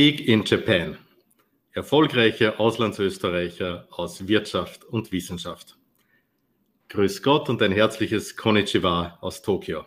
Big 0.00 0.28
in 0.28 0.44
Japan. 0.44 0.96
Erfolgreiche 1.72 2.60
Auslandsösterreicher 2.60 3.88
aus 3.90 4.28
Wirtschaft 4.28 4.84
und 4.84 5.10
Wissenschaft. 5.10 5.76
Grüß 6.88 7.20
Gott 7.20 7.48
und 7.48 7.60
ein 7.62 7.72
herzliches 7.72 8.36
Konnichiwa 8.36 9.18
aus 9.20 9.42
Tokio. 9.42 9.86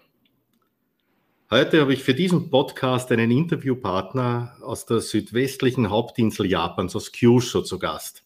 Heute 1.50 1.80
habe 1.80 1.94
ich 1.94 2.04
für 2.04 2.14
diesen 2.14 2.50
Podcast 2.50 3.10
einen 3.14 3.32
Interviewpartner 3.32 4.58
aus 4.62 4.86
der 4.86 5.00
südwestlichen 5.00 5.90
Hauptinsel 5.90 6.46
Japans, 6.46 6.94
aus 6.94 7.14
Kyushu, 7.14 7.62
zu 7.62 7.80
Gast. 7.80 8.26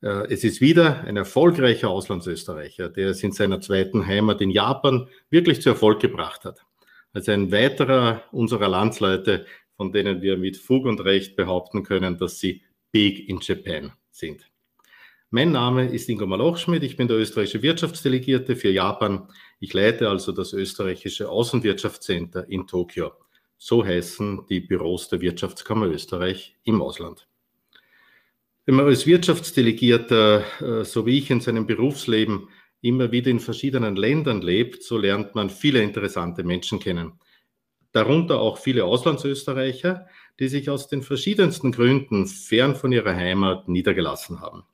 Äh, 0.00 0.32
es 0.32 0.42
ist 0.42 0.62
wieder 0.62 1.02
ein 1.02 1.18
erfolgreicher 1.18 1.90
Auslandsösterreicher, 1.90 2.88
der 2.88 3.10
es 3.10 3.22
in 3.22 3.32
seiner 3.32 3.60
zweiten 3.60 4.06
Heimat 4.06 4.40
in 4.40 4.48
Japan 4.48 5.10
wirklich 5.28 5.60
zu 5.60 5.68
Erfolg 5.68 6.00
gebracht 6.00 6.46
hat. 6.46 6.64
Also 7.12 7.32
ein 7.32 7.52
weiterer 7.52 8.22
unserer 8.32 8.68
Landsleute, 8.68 9.44
von 9.78 9.92
denen 9.92 10.20
wir 10.20 10.36
mit 10.36 10.56
Fug 10.56 10.86
und 10.86 11.00
Recht 11.00 11.36
behaupten 11.36 11.84
können, 11.84 12.18
dass 12.18 12.40
sie 12.40 12.62
big 12.90 13.28
in 13.28 13.38
Japan 13.40 13.92
sind. 14.10 14.50
Mein 15.30 15.52
Name 15.52 15.86
ist 15.86 16.08
Ingo 16.08 16.26
Malochschmidt, 16.26 16.82
ich 16.82 16.96
bin 16.96 17.06
der 17.06 17.18
österreichische 17.18 17.62
Wirtschaftsdelegierte 17.62 18.56
für 18.56 18.70
Japan. 18.70 19.28
Ich 19.60 19.72
leite 19.72 20.08
also 20.08 20.32
das 20.32 20.52
österreichische 20.52 21.28
Außenwirtschaftscenter 21.28 22.48
in 22.48 22.66
Tokio. 22.66 23.12
So 23.56 23.84
heißen 23.84 24.46
die 24.48 24.60
Büros 24.60 25.08
der 25.10 25.20
Wirtschaftskammer 25.20 25.86
Österreich 25.86 26.56
im 26.64 26.82
Ausland. 26.82 27.28
Wenn 28.66 28.74
man 28.74 28.86
als 28.86 29.06
Wirtschaftsdelegierter, 29.06 30.44
äh, 30.60 30.84
so 30.84 31.06
wie 31.06 31.18
ich 31.18 31.30
in 31.30 31.40
seinem 31.40 31.66
Berufsleben, 31.66 32.48
immer 32.80 33.12
wieder 33.12 33.30
in 33.30 33.40
verschiedenen 33.40 33.94
Ländern 33.94 34.42
lebt, 34.42 34.82
so 34.82 34.98
lernt 34.98 35.36
man 35.36 35.50
viele 35.50 35.82
interessante 35.82 36.42
Menschen 36.42 36.80
kennen. 36.80 37.12
Darunter 37.92 38.40
auch 38.40 38.58
viele 38.58 38.84
Auslandsösterreicher, 38.84 40.06
die 40.38 40.48
sich 40.48 40.70
aus 40.70 40.88
den 40.88 41.02
verschiedensten 41.02 41.72
Gründen 41.72 42.26
fern 42.26 42.76
von 42.76 42.92
ihrer 42.92 43.14
Heimat 43.14 43.68
niedergelassen 43.68 44.40
haben. 44.40 44.64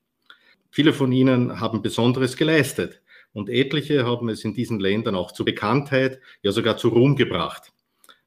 Viele 0.71 0.93
von 0.93 1.13
ihnen 1.13 1.61
haben 1.61 1.83
Besonderes 1.83 2.37
geleistet 2.37 3.01
und 3.33 3.49
etliche 3.49 4.05
haben 4.05 4.29
es 4.29 4.45
in 4.45 4.55
diesen 4.55 4.81
Ländern 4.81 5.15
auch 5.15 5.33
zu 5.33 5.45
Bekanntheit, 5.45 6.21
ja 6.43 6.53
sogar 6.53 6.77
zu 6.77 6.89
Ruhm 6.89 7.17
gebracht. 7.17 7.73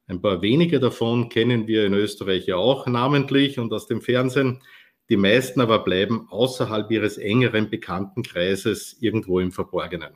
Ein 0.08 0.22
paar 0.22 0.42
wenige 0.42 0.80
davon 0.80 1.28
kennen 1.28 1.68
wir 1.68 1.86
in 1.86 1.94
Österreich 1.94 2.48
ja 2.48 2.56
auch 2.56 2.88
namentlich 2.88 3.60
und 3.60 3.74
aus 3.74 3.88
dem 3.88 4.02
Fernsehen. 4.02 4.64
Die 5.10 5.18
meisten 5.18 5.60
aber 5.60 5.80
bleiben 5.80 6.28
außerhalb 6.30 6.90
ihres 6.92 7.18
engeren 7.18 7.70
Bekanntenkreises 7.70 8.98
irgendwo 9.02 9.42
im 9.42 9.52
Verborgenen. 9.52 10.16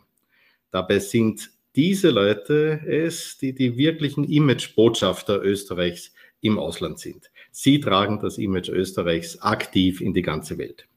Dabei 0.72 1.00
sind 1.00 1.52
diese 1.76 2.10
Leute 2.10 2.82
es, 2.86 3.38
die 3.38 3.54
die 3.54 3.78
wirklichen 3.78 4.24
Image-Botschafter 4.26 5.42
Österreichs 5.42 6.14
im 6.42 6.60
Ausland 6.60 7.00
sind. 7.00 7.32
Sie 7.52 7.80
tragen 7.80 8.20
das 8.20 8.38
Image 8.38 8.70
Österreichs 8.70 9.40
aktiv 9.42 10.02
in 10.02 10.14
die 10.14 10.22
ganze 10.22 10.58
Welt. 10.58 10.88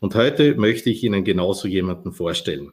Und 0.00 0.14
heute 0.14 0.56
möchte 0.56 0.90
ich 0.90 1.04
Ihnen 1.04 1.24
genauso 1.24 1.68
jemanden 1.68 2.12
vorstellen. 2.12 2.72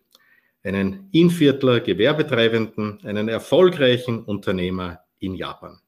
Einen 0.64 1.10
Inviertler 1.12 1.80
Gewerbetreibenden, 1.80 3.00
einen 3.04 3.30
erfolgreichen 3.30 4.23
Unternehmer 4.23 5.02
in 5.20 5.36
Japan. 5.36 5.80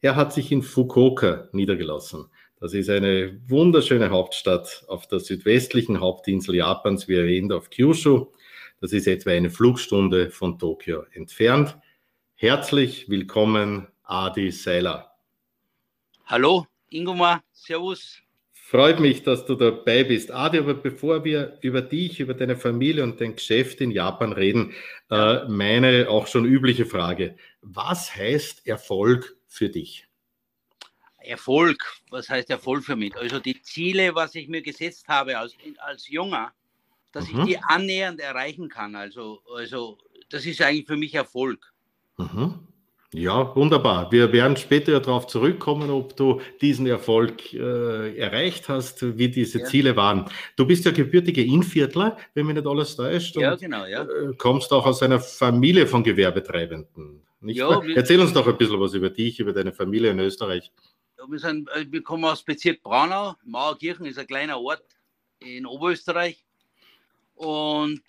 Er 0.00 0.16
hat 0.16 0.32
sich 0.32 0.50
in 0.50 0.62
Fukuoka 0.62 1.48
niedergelassen. 1.52 2.26
Das 2.60 2.74
ist 2.74 2.90
eine 2.90 3.40
wunderschöne 3.48 4.10
Hauptstadt 4.10 4.84
auf 4.88 5.06
der 5.06 5.20
südwestlichen 5.20 6.00
Hauptinsel 6.00 6.56
Japans, 6.56 7.08
wie 7.08 7.14
erwähnt, 7.14 7.52
auf 7.52 7.70
Kyushu. 7.70 8.26
Das 8.82 8.92
ist 8.92 9.06
etwa 9.06 9.30
eine 9.30 9.48
Flugstunde 9.48 10.32
von 10.32 10.58
Tokio 10.58 11.04
entfernt. 11.12 11.78
Herzlich 12.34 13.08
willkommen, 13.08 13.86
Adi 14.02 14.50
Seiler. 14.50 15.14
Hallo, 16.26 16.66
Ingomar, 16.90 17.44
Servus. 17.52 18.20
Freut 18.50 18.98
mich, 18.98 19.22
dass 19.22 19.46
du 19.46 19.54
dabei 19.54 20.02
bist. 20.02 20.32
Adi, 20.32 20.58
aber 20.58 20.74
bevor 20.74 21.22
wir 21.22 21.58
über 21.60 21.80
dich, 21.80 22.18
über 22.18 22.34
deine 22.34 22.56
Familie 22.56 23.04
und 23.04 23.20
dein 23.20 23.36
Geschäft 23.36 23.80
in 23.80 23.92
Japan 23.92 24.32
reden, 24.32 24.74
äh, 25.12 25.44
meine 25.46 26.08
auch 26.08 26.26
schon 26.26 26.44
übliche 26.44 26.84
Frage. 26.84 27.36
Was 27.60 28.16
heißt 28.16 28.66
Erfolg 28.66 29.36
für 29.46 29.68
dich? 29.68 30.08
Erfolg, 31.18 31.78
was 32.10 32.28
heißt 32.28 32.50
Erfolg 32.50 32.82
für 32.82 32.96
mich? 32.96 33.14
Also 33.14 33.38
die 33.38 33.62
Ziele, 33.62 34.16
was 34.16 34.34
ich 34.34 34.48
mir 34.48 34.60
gesetzt 34.60 35.06
habe 35.06 35.38
als, 35.38 35.54
als 35.78 36.08
Junger, 36.08 36.52
dass 37.12 37.30
mhm. 37.30 37.40
ich 37.40 37.46
die 37.46 37.58
annähernd 37.58 38.20
erreichen 38.20 38.68
kann. 38.68 38.94
Also, 38.96 39.42
also 39.54 39.98
das 40.30 40.46
ist 40.46 40.60
eigentlich 40.62 40.86
für 40.86 40.96
mich 40.96 41.14
Erfolg. 41.14 41.72
Mhm. 42.18 42.54
Ja, 43.14 43.54
wunderbar. 43.54 44.10
Wir 44.10 44.32
werden 44.32 44.56
später 44.56 44.98
darauf 44.98 45.26
zurückkommen, 45.26 45.90
ob 45.90 46.16
du 46.16 46.40
diesen 46.62 46.86
Erfolg 46.86 47.52
äh, 47.52 48.16
erreicht 48.16 48.70
hast, 48.70 49.18
wie 49.18 49.28
diese 49.28 49.58
ja. 49.58 49.64
Ziele 49.66 49.96
waren. 49.96 50.30
Du 50.56 50.66
bist 50.66 50.86
ja 50.86 50.92
gebürtiger 50.92 51.42
Inviertler, 51.42 52.16
wenn 52.32 52.46
mich 52.46 52.54
nicht 52.54 52.66
alles 52.66 52.96
täuscht. 52.96 53.36
Ja, 53.36 53.54
genau, 53.54 53.84
ja. 53.84 54.04
Äh, 54.04 54.32
kommst 54.38 54.72
auch 54.72 54.86
aus 54.86 55.02
einer 55.02 55.20
Familie 55.20 55.86
von 55.86 56.02
Gewerbetreibenden. 56.02 57.20
Ja, 57.42 57.82
Erzähl 57.94 58.18
uns 58.20 58.32
doch 58.32 58.46
ein 58.46 58.56
bisschen 58.56 58.80
was 58.80 58.94
über 58.94 59.10
dich, 59.10 59.40
über 59.40 59.52
deine 59.52 59.72
Familie 59.72 60.10
in 60.10 60.18
Österreich. 60.20 60.72
Wir, 61.28 61.38
sind, 61.38 61.68
äh, 61.70 61.84
wir 61.90 62.02
kommen 62.02 62.24
aus 62.24 62.42
Bezirk 62.42 62.82
Braunau. 62.82 63.34
Mauerkirchen 63.44 64.06
ist 64.06 64.18
ein 64.18 64.26
kleiner 64.26 64.58
Ort 64.58 64.84
in 65.40 65.66
Oberösterreich. 65.66 66.46
Und 67.42 68.02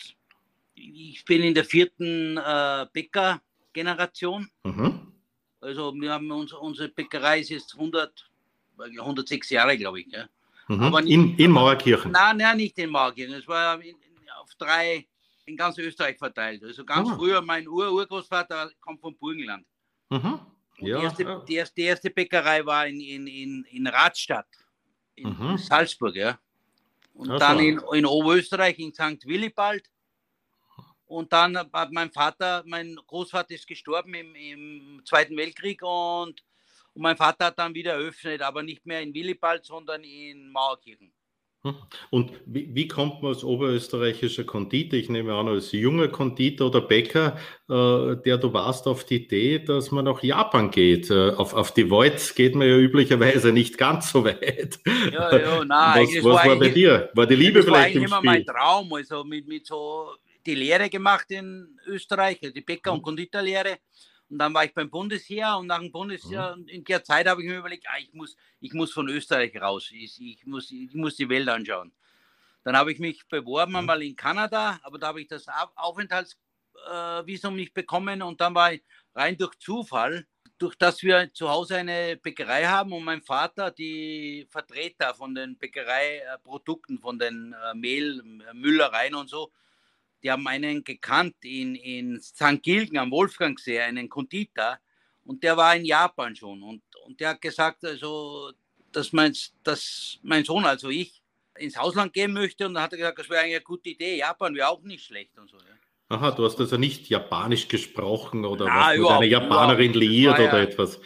ich 0.76 1.26
bin 1.26 1.42
in 1.42 1.56
der 1.56 1.66
vierten 1.66 2.38
äh, 2.38 2.86
Bäcker 2.94 3.42
Generation. 3.74 4.48
Mhm. 4.64 5.12
Also 5.60 5.94
wir 5.96 6.12
haben 6.12 6.30
uns, 6.32 6.54
unsere 6.54 6.90
Bäckerei 6.90 7.40
ist 7.40 7.50
jetzt 7.50 7.74
100, 7.74 8.30
106 8.78 9.50
Jahre, 9.50 9.76
glaube 9.76 10.02
ich. 10.02 10.08
Ja. 10.12 10.28
Mhm. 10.68 10.84
Aber 10.84 11.02
nicht, 11.02 11.14
in, 11.14 11.36
in 11.38 11.52
Mauerkirchen? 11.52 12.12
Nein, 12.12 12.38
nein, 12.38 12.58
nicht 12.58 12.78
in 12.78 12.92
Mauerkirchen. 12.92 13.34
Es 13.34 13.48
war 13.48 13.82
in, 13.82 13.96
in, 13.96 14.30
auf 14.40 14.54
drei, 14.56 15.08
in 15.46 15.58
ganz 15.58 15.80
Österreich 15.80 16.18
verteilt. 16.20 16.64
Also 16.64 16.86
ganz 16.86 17.10
oh. 17.10 17.16
früher, 17.16 17.42
mein 17.42 17.68
Ur-Urgroßvater 17.68 18.70
kommt 18.80 19.02
vom 19.02 19.16
Burgenland. 19.16 19.66
Mhm. 20.12 20.40
Ja, 20.78 21.00
die, 21.00 21.04
erste, 21.04 21.24
ja. 21.24 21.40
die, 21.40 21.56
erste, 21.56 21.76
die, 21.76 21.84
erste, 21.84 22.10
Bäckerei 22.12 22.64
war 22.64 22.86
in, 22.86 23.02
in, 23.02 23.26
in, 23.26 23.66
in 23.72 23.88
Radstadt, 23.88 24.48
in 25.16 25.30
mhm. 25.30 25.58
Salzburg, 25.58 26.16
ja. 26.16 26.38
Und 27.14 27.30
also. 27.30 27.40
dann 27.40 27.60
in, 27.60 27.82
in 27.94 28.06
Oberösterreich, 28.06 28.80
in 28.80 28.94
St. 28.94 29.26
Willibald. 29.26 29.90
Und 31.06 31.32
dann 31.32 31.58
hat 31.58 31.92
mein 31.92 32.12
Vater, 32.12 32.64
mein 32.66 32.96
Großvater 32.96 33.54
ist 33.54 33.68
gestorben 33.68 34.14
im, 34.16 34.36
im 34.36 35.02
Zweiten 35.06 35.38
Weltkrieg 35.38 35.82
und, 35.84 36.44
und, 36.94 37.02
mein 37.02 37.18
Vater 37.18 37.46
hat 37.46 37.60
dann 37.60 37.76
wieder 37.76 37.94
eröffnet, 37.94 38.42
aber 38.42 38.64
nicht 38.64 38.86
mehr 38.86 39.02
in 39.02 39.14
Willibald, 39.14 39.64
sondern 39.64 40.04
in 40.04 40.52
Mauerkirchen. 40.52 41.14
Hm. 41.66 41.76
Und 42.10 42.32
wie, 42.46 42.70
wie, 42.76 42.90
kommt 42.90 43.22
man 43.22 43.32
als 43.32 43.44
oberösterreichischer 43.44 44.44
Konditor, 44.44 45.00
ich 45.00 45.08
nehme 45.08 45.34
an, 45.34 45.48
als 45.48 45.72
junger 45.72 46.10
Konditor 46.10 46.68
oder 46.68 46.82
Bäcker, 46.82 47.38
äh, 47.70 48.18
der 48.18 48.38
du 48.38 48.52
warst, 48.52 48.86
auf 48.86 49.06
die 49.06 49.24
Idee, 49.24 49.60
dass 49.60 49.90
man 49.90 50.04
nach 50.04 50.22
Japan 50.22 50.72
geht? 50.72 51.10
Äh, 51.10 51.30
auf, 51.30 51.54
auf 51.54 51.74
die 51.74 51.90
Voids 51.90 52.36
geht 52.36 52.56
man 52.56 52.68
ja 52.68 52.78
üblicherweise 52.78 53.54
nicht 53.54 53.78
ganz 53.78 54.12
so 54.12 54.26
weit. 54.26 54.78
Ja, 55.14 55.38
ja, 55.38 55.64
nein. 55.64 56.06
Was, 56.06 56.16
was 56.16 56.24
war, 56.24 56.46
war 56.48 56.60
bei 56.60 56.70
dir? 56.70 57.10
War 57.14 57.28
die 57.28 57.36
Liebe 57.36 57.64
vielleicht 57.64 57.96
im 57.96 58.02
Spiel? 58.02 58.10
Das 58.10 58.12
war 58.12 58.22
immer 58.22 58.32
mein 58.32 58.46
Traum, 58.46 58.94
also 58.94 59.24
mit, 59.24 59.48
mit 59.48 59.66
so 59.66 60.10
die 60.46 60.56
Lehre 60.56 60.90
gemacht 60.90 61.28
in 61.30 61.80
Österreich, 61.88 62.40
die 62.42 62.60
Bäcker- 62.60 62.92
und 62.92 63.00
mhm. 63.00 63.04
Und 64.30 64.40
dann 64.40 64.54
war 64.54 64.66
ich 64.66 64.74
beim 64.74 64.90
Bundesheer 64.90 65.58
und 65.58 65.68
nach 65.68 65.80
dem 65.80 65.92
Bundesheer, 65.92 66.56
mhm. 66.56 66.68
in 66.68 66.84
der 66.84 67.04
Zeit 67.04 67.28
habe 67.28 67.44
ich 67.44 67.50
mir 67.50 67.60
überlegt, 67.60 67.86
ah, 67.88 68.00
ich, 68.00 68.14
muss, 68.14 68.36
ich 68.62 68.74
muss 68.74 68.92
von 68.92 69.08
Österreich 69.10 69.56
raus, 69.62 69.90
ich, 69.92 70.20
ich, 70.20 70.46
muss, 70.46 70.72
ich 70.72 70.94
muss 70.96 71.16
die 71.16 71.30
Welt 71.30 71.48
anschauen. 71.50 71.92
Dann 72.64 72.78
habe 72.78 72.92
ich 72.92 73.00
mich 73.00 73.28
beworben 73.28 73.74
mhm. 73.74 73.80
einmal 73.80 74.02
in 74.02 74.16
Kanada, 74.16 74.80
aber 74.84 74.98
da 74.98 75.08
habe 75.08 75.22
ich 75.22 75.28
das 75.28 75.46
Aufenthaltsvisum 75.76 77.54
äh, 77.54 77.58
nicht 77.58 77.74
bekommen 77.74 78.22
und 78.22 78.42
dann 78.42 78.56
war 78.56 78.74
ich 78.74 78.82
rein 79.14 79.38
durch 79.38 79.58
Zufall, 79.60 80.26
durch 80.58 80.76
das 80.76 81.04
wir 81.04 81.34
zu 81.34 81.50
Hause 81.50 81.78
eine 81.78 82.18
Bäckerei 82.18 82.66
haben 82.66 82.94
und 82.94 83.04
mein 83.04 83.22
Vater 83.22 83.72
die 83.72 84.48
Vertreter 84.50 85.14
von 85.14 85.36
den 85.36 85.58
Bäckereiprodukten, 85.58 87.00
von 87.00 87.20
den 87.20 87.54
äh, 87.54 87.74
Mehl, 87.74 88.24
Müllereien 88.54 89.16
und 89.16 89.30
so, 89.30 89.52
die 90.24 90.32
haben 90.32 90.48
einen 90.48 90.84
gekannt 90.84 91.36
in, 91.44 91.76
in 91.76 92.20
St. 92.22 92.62
Gilgen 92.62 92.98
am 92.98 93.12
Wolfgangsee, 93.12 93.82
einen 93.82 94.10
Konditor, 94.10 94.80
und 95.26 95.44
der 95.44 95.56
war 95.56 95.76
in 95.76 95.86
Japan 95.86 96.36
schon. 96.36 96.62
Und, 96.62 96.82
und 97.06 97.20
der 97.20 97.30
hat 97.30 97.42
gesagt, 97.42 97.86
also, 97.86 98.52
dass 98.92 99.14
mein, 99.14 99.36
dass 99.64 100.20
mein 100.22 100.44
Sohn, 100.44 100.66
also 100.66 100.90
ich, 100.90 101.22
ins 101.58 101.78
Ausland 101.78 102.14
gehen 102.14 102.34
möchte. 102.34 102.66
Und 102.66 102.74
dann 102.74 102.84
hat 102.84 102.94
er 102.94 102.98
gesagt, 102.98 103.20
das 103.20 103.30
wäre 103.30 103.44
eine 103.44 103.62
gute 103.62 103.90
Idee. 103.90 104.18
Japan 104.18 104.56
wäre 104.56 104.70
auch 104.70 104.82
nicht 104.82 105.06
schlecht 105.06 105.38
und 105.38 105.50
so. 105.50 105.58
Ja. 105.58 106.16
Aha, 106.16 106.32
du 106.32 106.46
hast 106.46 106.60
also 106.60 106.78
nicht 106.78 107.08
Japanisch 107.10 107.68
gesprochen 107.68 108.46
oder 108.46 108.66
Na, 108.66 108.90
was 108.90 108.98
mit 108.98 109.08
einer 109.08 109.26
Japanerin 109.26 109.94
liiert 109.94 110.36
oder 110.36 110.58
ja, 110.58 110.64
etwas 110.64 111.00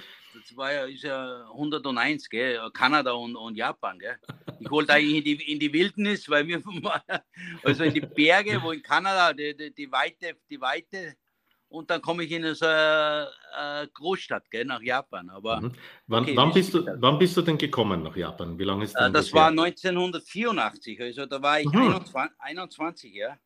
das 0.47 0.57
war 0.57 0.73
ja, 0.73 0.85
ist 0.85 1.03
ja 1.03 1.45
101, 1.51 2.29
gell? 2.29 2.59
Kanada 2.73 3.11
und, 3.11 3.35
und 3.35 3.55
Japan. 3.55 3.99
Gell? 3.99 4.17
Ich 4.59 4.69
wollte 4.69 4.93
eigentlich 4.93 5.17
in 5.17 5.23
die, 5.23 5.51
in 5.51 5.59
die 5.59 5.73
Wildnis, 5.73 6.29
weil 6.29 6.47
wir 6.47 6.61
also 7.63 7.83
in 7.83 7.93
die 7.93 8.01
Berge, 8.01 8.61
wo 8.61 8.71
in 8.71 8.81
Kanada 8.81 9.33
die, 9.33 9.55
die, 9.55 9.73
die 9.73 9.91
Weite, 9.91 10.37
die 10.49 10.61
Weite 10.61 11.15
und 11.69 11.89
dann 11.89 12.01
komme 12.01 12.23
ich 12.23 12.31
in 12.31 12.55
so 12.55 12.65
eine, 12.65 13.27
eine 13.53 13.89
Großstadt, 13.89 14.49
gell, 14.49 14.63
nach 14.63 14.81
Japan. 14.81 15.29
Aber 15.29 15.61
mhm. 15.61 15.73
wann, 16.07 16.23
okay, 16.23 16.35
wann, 16.37 16.53
bist 16.53 16.73
du, 16.73 16.85
wann 16.99 17.19
bist 17.19 17.35
du 17.35 17.41
denn 17.41 17.57
gekommen 17.57 18.03
nach 18.03 18.15
Japan? 18.15 18.57
Wie 18.57 18.63
lange 18.63 18.85
ist 18.85 18.95
äh, 18.95 19.11
das? 19.11 19.11
Das 19.11 19.33
war 19.33 19.49
1984, 19.49 21.01
also 21.01 21.25
da 21.25 21.41
war 21.41 21.59
ich 21.59 21.65
mhm. 21.65 21.93
21, 21.93 22.37
21, 22.39 23.13
ja. 23.13 23.37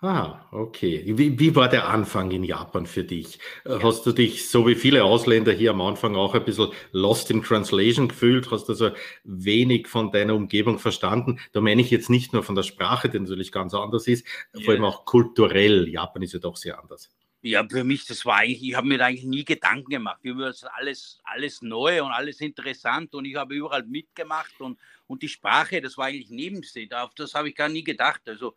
Ah, 0.00 0.46
okay. 0.52 1.02
Wie, 1.06 1.40
wie, 1.40 1.56
war 1.56 1.68
der 1.68 1.88
Anfang 1.88 2.30
in 2.30 2.44
Japan 2.44 2.86
für 2.86 3.02
dich? 3.02 3.40
Ja. 3.64 3.82
Hast 3.82 4.06
du 4.06 4.12
dich, 4.12 4.48
so 4.48 4.64
wie 4.68 4.76
viele 4.76 5.02
Ausländer 5.02 5.50
hier 5.50 5.72
am 5.72 5.80
Anfang, 5.80 6.14
auch 6.14 6.34
ein 6.34 6.44
bisschen 6.44 6.68
lost 6.92 7.32
in 7.32 7.42
translation 7.42 8.06
gefühlt? 8.06 8.48
Hast 8.52 8.68
du 8.68 8.74
also 8.74 8.90
wenig 9.24 9.88
von 9.88 10.12
deiner 10.12 10.36
Umgebung 10.36 10.78
verstanden? 10.78 11.40
Da 11.50 11.60
meine 11.60 11.82
ich 11.82 11.90
jetzt 11.90 12.10
nicht 12.10 12.32
nur 12.32 12.44
von 12.44 12.54
der 12.54 12.62
Sprache, 12.62 13.08
die 13.08 13.18
natürlich 13.18 13.50
ganz 13.50 13.74
anders 13.74 14.06
ist, 14.06 14.24
ja. 14.54 14.60
vor 14.60 14.74
allem 14.74 14.84
auch 14.84 15.04
kulturell. 15.04 15.88
Japan 15.88 16.22
ist 16.22 16.32
ja 16.32 16.38
doch 16.38 16.56
sehr 16.56 16.80
anders. 16.80 17.10
Ja, 17.42 17.66
für 17.68 17.82
mich, 17.82 18.06
das 18.06 18.24
war 18.24 18.36
eigentlich, 18.36 18.62
ich 18.62 18.76
habe 18.76 18.86
mir 18.86 18.98
da 18.98 19.06
eigentlich 19.06 19.24
nie 19.24 19.44
Gedanken 19.44 19.90
gemacht. 19.90 20.18
Für 20.22 20.32
mich 20.32 20.42
war 20.42 20.48
das 20.48 20.62
alles, 20.62 21.18
alles 21.24 21.60
neu 21.60 22.04
und 22.04 22.12
alles 22.12 22.40
interessant 22.40 23.14
und 23.14 23.24
ich 23.24 23.34
habe 23.34 23.54
überall 23.54 23.82
mitgemacht 23.82 24.60
und, 24.60 24.78
und 25.08 25.22
die 25.22 25.28
Sprache, 25.28 25.80
das 25.80 25.98
war 25.98 26.06
eigentlich 26.06 26.30
Nebensteh. 26.30 26.88
Auf 26.92 27.14
das 27.14 27.34
habe 27.34 27.48
ich 27.48 27.56
gar 27.56 27.68
nie 27.68 27.82
gedacht. 27.82 28.22
Also 28.26 28.54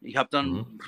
ich 0.00 0.16
habe 0.16 0.28
dann, 0.30 0.50
mhm. 0.50 0.78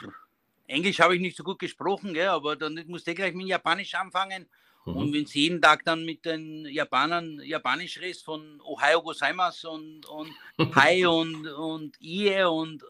Englisch 0.66 1.00
habe 1.00 1.14
ich 1.14 1.20
nicht 1.20 1.36
so 1.36 1.44
gut 1.44 1.58
gesprochen, 1.58 2.14
gell, 2.14 2.28
aber 2.28 2.56
dann 2.56 2.82
musste 2.86 3.10
ich 3.10 3.16
gleich 3.16 3.34
mit 3.34 3.46
Japanisch 3.46 3.94
anfangen. 3.94 4.46
Mhm. 4.84 4.96
Und 4.96 5.12
wenn 5.12 5.26
sie 5.26 5.42
jeden 5.42 5.60
Tag 5.60 5.84
dann 5.84 6.04
mit 6.04 6.24
den 6.24 6.66
Japanern 6.66 7.40
Japanisch 7.42 8.00
redest, 8.00 8.24
von 8.24 8.60
Ohio 8.62 9.02
gozaimasu 9.02 9.70
und, 9.70 10.06
und 10.06 10.34
Hi 10.74 11.06
und, 11.06 11.46
und 11.46 12.00
Ie 12.00 12.44
und, 12.44 12.84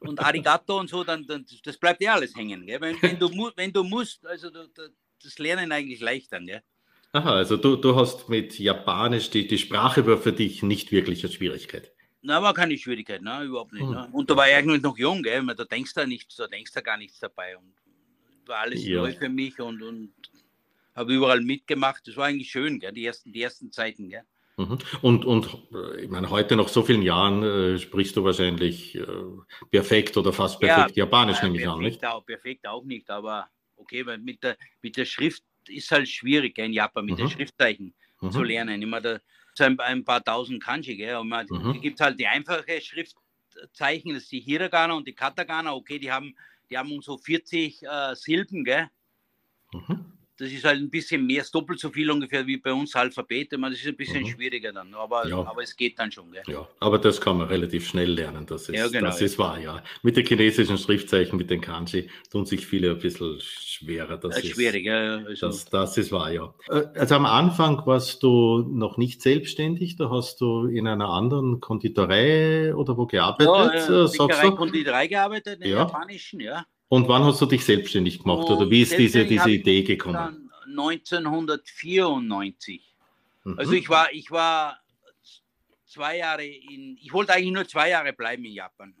und 0.00 0.20
Arigato 0.20 0.78
und 0.78 0.88
so, 0.88 1.04
dann, 1.04 1.26
dann 1.26 1.44
das 1.64 1.76
bleibt 1.76 2.02
ja 2.02 2.14
alles 2.14 2.34
hängen. 2.34 2.66
Gell? 2.66 2.80
Wenn, 2.80 3.00
wenn, 3.02 3.18
du, 3.18 3.50
wenn 3.56 3.72
du 3.72 3.84
musst, 3.84 4.26
also 4.26 4.50
das 4.50 5.38
Lernen 5.38 5.72
eigentlich 5.72 6.00
leichter. 6.00 6.40
Gell? 6.40 6.62
Aha, 7.12 7.34
also 7.34 7.56
du, 7.56 7.76
du 7.76 7.96
hast 7.96 8.28
mit 8.28 8.58
Japanisch, 8.58 9.30
die, 9.30 9.46
die 9.46 9.58
Sprache 9.58 10.06
war 10.06 10.18
für 10.18 10.32
dich 10.32 10.62
nicht 10.62 10.92
wirklich 10.92 11.24
eine 11.24 11.32
Schwierigkeit. 11.32 11.92
Na, 12.22 12.42
war 12.42 12.52
keine 12.52 12.76
Schwierigkeit, 12.76 13.22
ne? 13.22 13.44
überhaupt 13.44 13.72
nicht. 13.72 13.88
Ne? 13.88 14.08
Und 14.12 14.28
da 14.28 14.36
war 14.36 14.48
ich 14.48 14.54
eigentlich 14.54 14.82
noch 14.82 14.98
jung, 14.98 15.22
gell? 15.22 15.44
da 15.56 15.64
denkst 15.64 15.94
du 15.94 16.06
nichts, 16.06 16.36
da 16.36 16.46
denkst 16.46 16.72
du 16.72 16.82
gar 16.82 16.98
nichts 16.98 17.18
dabei. 17.18 17.56
Und 17.56 17.72
war 18.46 18.58
alles 18.58 18.84
ja. 18.84 18.98
neu 18.98 19.12
für 19.12 19.28
mich 19.28 19.58
und, 19.58 19.82
und 19.82 20.12
habe 20.94 21.14
überall 21.14 21.40
mitgemacht. 21.40 22.06
Das 22.06 22.16
war 22.16 22.26
eigentlich 22.26 22.50
schön, 22.50 22.78
gell? 22.78 22.92
Die, 22.92 23.06
ersten, 23.06 23.32
die 23.32 23.42
ersten 23.42 23.72
Zeiten. 23.72 24.10
Gell? 24.10 24.24
Mhm. 24.58 24.78
Und, 25.00 25.24
und 25.24 25.58
äh, 25.72 26.02
ich 26.02 26.10
meine, 26.10 26.28
heute 26.28 26.56
nach 26.56 26.68
so 26.68 26.82
vielen 26.82 27.02
Jahren 27.02 27.42
äh, 27.42 27.78
sprichst 27.78 28.16
du 28.16 28.24
wahrscheinlich 28.24 28.96
äh, 28.96 29.06
perfekt 29.70 30.16
oder 30.16 30.32
fast 30.32 30.60
perfekt 30.60 30.96
ja, 30.96 31.04
Japanisch, 31.04 31.38
äh, 31.40 31.44
nehme 31.46 31.58
ich 31.58 31.68
an, 31.68 31.78
nicht? 31.80 32.04
Auch, 32.04 32.26
perfekt 32.26 32.66
auch 32.66 32.84
nicht, 32.84 33.08
aber 33.08 33.48
okay, 33.76 34.04
weil 34.04 34.18
mit 34.18 34.42
der, 34.42 34.58
mit 34.82 34.96
der 34.96 35.06
Schrift 35.06 35.42
ist 35.68 35.90
halt 35.90 36.08
schwierig 36.08 36.58
in 36.58 36.72
Japan, 36.72 37.06
mit 37.06 37.14
mhm. 37.14 37.22
den 37.22 37.30
Schriftzeichen 37.30 37.94
mhm. 38.20 38.30
zu 38.30 38.42
lernen. 38.42 38.82
Immer 38.82 39.00
da, 39.00 39.20
ein, 39.58 39.78
ein 39.80 40.04
paar 40.04 40.22
tausend 40.22 40.62
Kanji. 40.62 40.96
Gell? 40.96 41.16
Und 41.16 41.28
man, 41.28 41.46
mhm. 41.48 41.80
gibt 41.80 42.00
halt 42.00 42.20
die 42.20 42.26
einfache 42.26 42.80
Schriftzeichen, 42.80 44.14
das 44.14 44.24
ist 44.24 44.32
die 44.32 44.40
Hiragana 44.40 44.94
und 44.94 45.08
die 45.08 45.14
Katakana. 45.14 45.74
Okay, 45.74 45.98
die 45.98 46.12
haben, 46.12 46.36
die 46.70 46.78
haben 46.78 47.00
so 47.00 47.16
40 47.16 47.82
äh, 47.82 48.14
Silben. 48.14 48.64
Gell? 48.64 48.88
Mhm 49.72 50.19
das 50.40 50.50
ist 50.50 50.64
halt 50.64 50.80
ein 50.80 50.88
bisschen 50.88 51.26
mehr, 51.26 51.44
doppelt 51.52 51.78
so 51.78 51.90
viel 51.90 52.10
ungefähr 52.10 52.46
wie 52.46 52.56
bei 52.56 52.72
uns 52.72 52.94
Alphabet. 52.94 53.52
das 53.52 53.72
ist 53.72 53.86
ein 53.86 53.96
bisschen 53.96 54.22
mhm. 54.22 54.28
schwieriger 54.28 54.72
dann, 54.72 54.94
aber, 54.94 55.28
ja. 55.28 55.38
aber 55.38 55.62
es 55.62 55.76
geht 55.76 55.98
dann 55.98 56.10
schon. 56.10 56.32
Gell? 56.32 56.42
Ja, 56.46 56.66
aber 56.80 56.98
das 56.98 57.20
kann 57.20 57.36
man 57.36 57.48
relativ 57.48 57.86
schnell 57.86 58.10
lernen. 58.10 58.46
Das 58.46 58.68
ist, 58.68 58.74
ja, 58.74 58.88
genau, 58.88 59.06
das 59.06 59.20
ist 59.20 59.38
wahr, 59.38 59.58
ja. 59.60 59.82
Mit 60.02 60.16
den 60.16 60.24
chinesischen 60.24 60.78
Schriftzeichen, 60.78 61.36
mit 61.36 61.50
den 61.50 61.60
Kanji, 61.60 62.08
tun 62.30 62.46
sich 62.46 62.66
viele 62.66 62.92
ein 62.92 62.98
bisschen 62.98 63.38
schwerer. 63.40 64.16
Das, 64.16 64.38
ist 64.38 64.54
schwierig, 64.54 64.86
ja. 64.86 65.18
Also. 65.18 65.48
Das, 65.48 65.66
das 65.66 65.98
ist 65.98 66.10
wahr, 66.10 66.32
ja. 66.32 66.54
Äh, 66.68 66.86
also 66.94 67.16
am 67.16 67.26
Anfang 67.26 67.86
warst 67.86 68.22
du 68.22 68.60
noch 68.60 68.96
nicht 68.96 69.20
selbstständig, 69.20 69.96
da 69.96 70.08
hast 70.08 70.40
du 70.40 70.64
in 70.66 70.86
einer 70.86 71.10
anderen 71.10 71.60
Konditorei 71.60 72.74
oder 72.74 72.96
wo 72.96 73.04
gearbeitet? 73.04 73.90
Ja, 73.90 74.44
äh, 74.44 74.50
Konditorei 74.52 75.06
gearbeitet, 75.06 75.56
in 75.56 75.60
der 75.60 75.70
japanischen, 75.70 76.40
ja. 76.40 76.64
Und 76.90 77.06
wann 77.06 77.22
hast 77.22 77.40
du 77.40 77.46
dich 77.46 77.64
selbstständig 77.64 78.18
gemacht 78.18 78.48
und 78.48 78.56
oder 78.56 78.68
wie 78.68 78.82
ist 78.82 78.98
diese, 78.98 79.24
diese 79.24 79.48
Idee 79.48 79.84
gekommen? 79.84 80.50
1994. 80.66 82.96
Mhm. 83.44 83.56
Also 83.56 83.74
ich 83.74 83.88
war, 83.88 84.12
ich 84.12 84.32
war 84.32 84.80
zwei 85.86 86.18
Jahre 86.18 86.44
in, 86.44 86.98
ich 87.00 87.12
wollte 87.12 87.32
eigentlich 87.32 87.52
nur 87.52 87.68
zwei 87.68 87.90
Jahre 87.90 88.12
bleiben 88.12 88.44
in 88.44 88.54
Japan. 88.54 88.92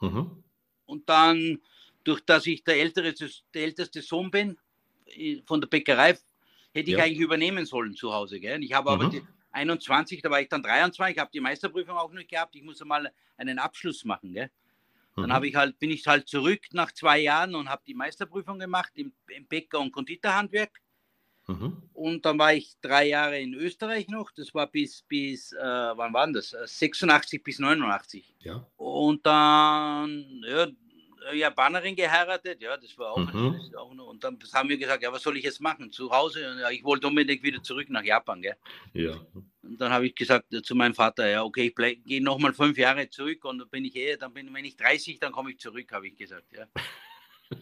Mhm. 0.00 0.44
Und 0.84 1.08
dann, 1.08 1.60
durch 2.04 2.24
dass 2.24 2.46
ich 2.46 2.62
der, 2.62 2.76
ältere, 2.76 3.12
der 3.52 3.64
älteste 3.64 4.02
Sohn 4.02 4.30
bin 4.30 4.56
von 5.46 5.60
der 5.60 5.66
Bäckerei, 5.66 6.16
hätte 6.72 6.90
ich 6.90 6.96
ja. 6.96 7.02
eigentlich 7.02 7.18
übernehmen 7.18 7.66
sollen 7.66 7.96
zu 7.96 8.14
Hause. 8.14 8.38
Gell? 8.38 8.62
Ich 8.62 8.72
habe 8.72 8.88
mhm. 8.88 9.00
aber 9.00 9.10
die 9.10 9.22
21, 9.50 10.22
da 10.22 10.30
war 10.30 10.40
ich 10.40 10.48
dann 10.48 10.62
23, 10.62 11.16
ich 11.16 11.20
habe 11.20 11.32
die 11.34 11.40
Meisterprüfung 11.40 11.96
auch 11.96 12.12
nicht 12.12 12.30
gehabt, 12.30 12.54
ich 12.54 12.62
musste 12.62 12.84
mal 12.84 13.10
einen 13.36 13.58
Abschluss 13.58 14.04
machen. 14.04 14.32
Gell? 14.32 14.48
Dann 15.16 15.32
habe 15.32 15.46
mhm. 15.46 15.50
ich 15.50 15.56
halt, 15.56 15.78
bin 15.78 15.90
ich 15.90 16.06
halt 16.06 16.28
zurück 16.28 16.60
nach 16.72 16.92
zwei 16.92 17.18
Jahren 17.20 17.54
und 17.54 17.70
habe 17.70 17.82
die 17.86 17.94
Meisterprüfung 17.94 18.58
gemacht 18.58 18.92
im, 18.94 19.12
im 19.28 19.46
Bäcker- 19.46 19.80
und 19.80 19.90
Konditorhandwerk. 19.90 20.80
Mhm. 21.48 21.82
Und 21.94 22.26
dann 22.26 22.38
war 22.38 22.52
ich 22.52 22.76
drei 22.80 23.08
Jahre 23.08 23.38
in 23.38 23.54
Österreich 23.54 24.08
noch. 24.08 24.30
Das 24.32 24.52
war 24.52 24.66
bis, 24.66 25.02
bis 25.02 25.52
äh, 25.52 25.56
wann 25.58 26.12
war 26.12 26.30
das? 26.30 26.50
86 26.50 27.42
bis 27.42 27.58
89. 27.58 28.36
Ja. 28.40 28.66
Und 28.76 29.24
dann, 29.24 30.42
ja, 30.46 30.66
Japanerin 31.34 31.96
geheiratet, 31.96 32.60
ja, 32.60 32.76
das 32.76 32.96
war 32.98 33.12
auch, 33.12 33.18
mhm. 33.18 33.56
das 33.58 33.74
auch 33.74 33.94
noch. 33.94 34.06
Und 34.06 34.22
dann 34.22 34.38
haben 34.52 34.68
wir 34.68 34.78
gesagt, 34.78 35.02
ja, 35.02 35.12
was 35.12 35.22
soll 35.22 35.36
ich 35.36 35.44
jetzt 35.44 35.60
machen? 35.60 35.90
Zu 35.90 36.10
Hause? 36.10 36.50
Und 36.50 36.58
ja, 36.58 36.70
ich 36.70 36.84
wollte 36.84 37.06
unbedingt 37.06 37.42
wieder 37.42 37.62
zurück 37.62 37.88
nach 37.90 38.04
Japan, 38.04 38.42
gell? 38.42 38.56
Ja. 38.92 39.14
Und 39.62 39.80
dann 39.80 39.92
habe 39.92 40.06
ich 40.06 40.14
gesagt 40.14 40.46
zu 40.64 40.74
meinem 40.74 40.94
Vater, 40.94 41.28
ja, 41.28 41.42
okay, 41.42 41.72
ich 41.76 42.04
gehe 42.04 42.22
nochmal 42.22 42.52
fünf 42.52 42.78
Jahre 42.78 43.08
zurück 43.10 43.44
und 43.44 43.58
dann 43.58 43.68
bin 43.68 43.84
ich 43.84 43.96
eh, 43.96 44.16
dann 44.16 44.32
bin, 44.32 44.52
wenn 44.52 44.64
ich 44.64 44.76
30, 44.76 45.18
dann 45.18 45.32
komme 45.32 45.50
ich 45.50 45.58
zurück, 45.58 45.90
habe 45.92 46.08
ich 46.08 46.16
gesagt, 46.16 46.52
ja. 46.52 46.66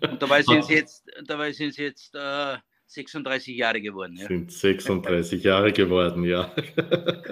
Und 0.09 0.21
dabei 0.21 0.43
sind 0.43 0.65
sie 0.65 0.75
jetzt, 0.75 1.07
dabei 1.25 1.53
sind 1.53 1.75
sie 1.75 1.83
jetzt 1.83 2.15
äh, 2.15 2.59
36 2.95 3.57
Jahre 3.57 3.81
geworden. 3.81 4.17
Ja. 4.17 4.29
Sind 4.29 4.53
36 4.53 5.43
Jahre 5.43 5.73
geworden, 5.73 6.25
ja. 6.25 6.55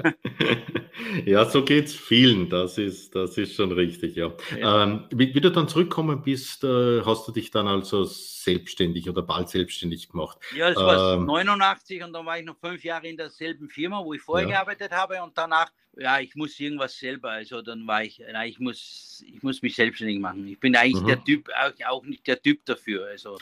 ja, 1.24 1.44
so 1.44 1.64
geht 1.64 1.86
es 1.86 1.94
vielen, 1.94 2.48
das 2.48 2.78
ist, 2.78 3.14
das 3.14 3.38
ist 3.38 3.54
schon 3.54 3.72
richtig, 3.72 4.16
ja. 4.16 4.32
ja. 4.58 4.82
Ähm, 4.82 5.04
wie, 5.10 5.34
wie, 5.34 5.40
du 5.40 5.50
dann 5.50 5.68
zurückgekommen 5.68 6.22
bist, 6.22 6.64
äh, 6.64 7.02
hast 7.02 7.28
du 7.28 7.32
dich 7.32 7.50
dann 7.50 7.68
also 7.68 8.04
selbstständig 8.04 9.08
oder 9.08 9.22
bald 9.22 9.48
selbstständig 9.48 10.08
gemacht? 10.08 10.38
Ja, 10.56 10.68
das 10.68 10.76
war 10.76 11.14
ähm, 11.14 11.26
89 11.26 12.02
und 12.02 12.12
dann 12.12 12.26
war 12.26 12.38
ich 12.38 12.44
noch 12.44 12.56
fünf 12.58 12.82
Jahre 12.82 13.06
in 13.08 13.16
derselben 13.16 13.68
Firma, 13.68 14.04
wo 14.04 14.14
ich 14.14 14.20
vorher 14.20 14.48
ja. 14.48 14.56
gearbeitet 14.56 14.90
habe 14.90 15.22
und 15.22 15.38
danach, 15.38 15.70
ja, 15.96 16.18
ich 16.18 16.34
muss 16.34 16.58
irgendwas 16.58 16.98
selber, 16.98 17.30
also 17.30 17.62
dann 17.62 17.86
war 17.86 18.02
ich, 18.02 18.20
na, 18.32 18.44
ich 18.46 18.58
muss, 18.58 19.24
ich 19.26 19.42
muss 19.42 19.62
mich 19.62 19.76
selbstständig 19.76 20.18
machen. 20.18 20.48
Ich 20.48 20.58
bin 20.58 20.74
eigentlich 20.74 21.02
mhm. 21.02 21.08
der 21.08 21.24
Typ, 21.24 21.48
auch, 21.50 21.86
auch 21.86 22.04
nicht 22.04 22.26
der 22.26 22.40
Typ 22.42 22.64
dafür, 22.64 23.06
also 23.06 23.38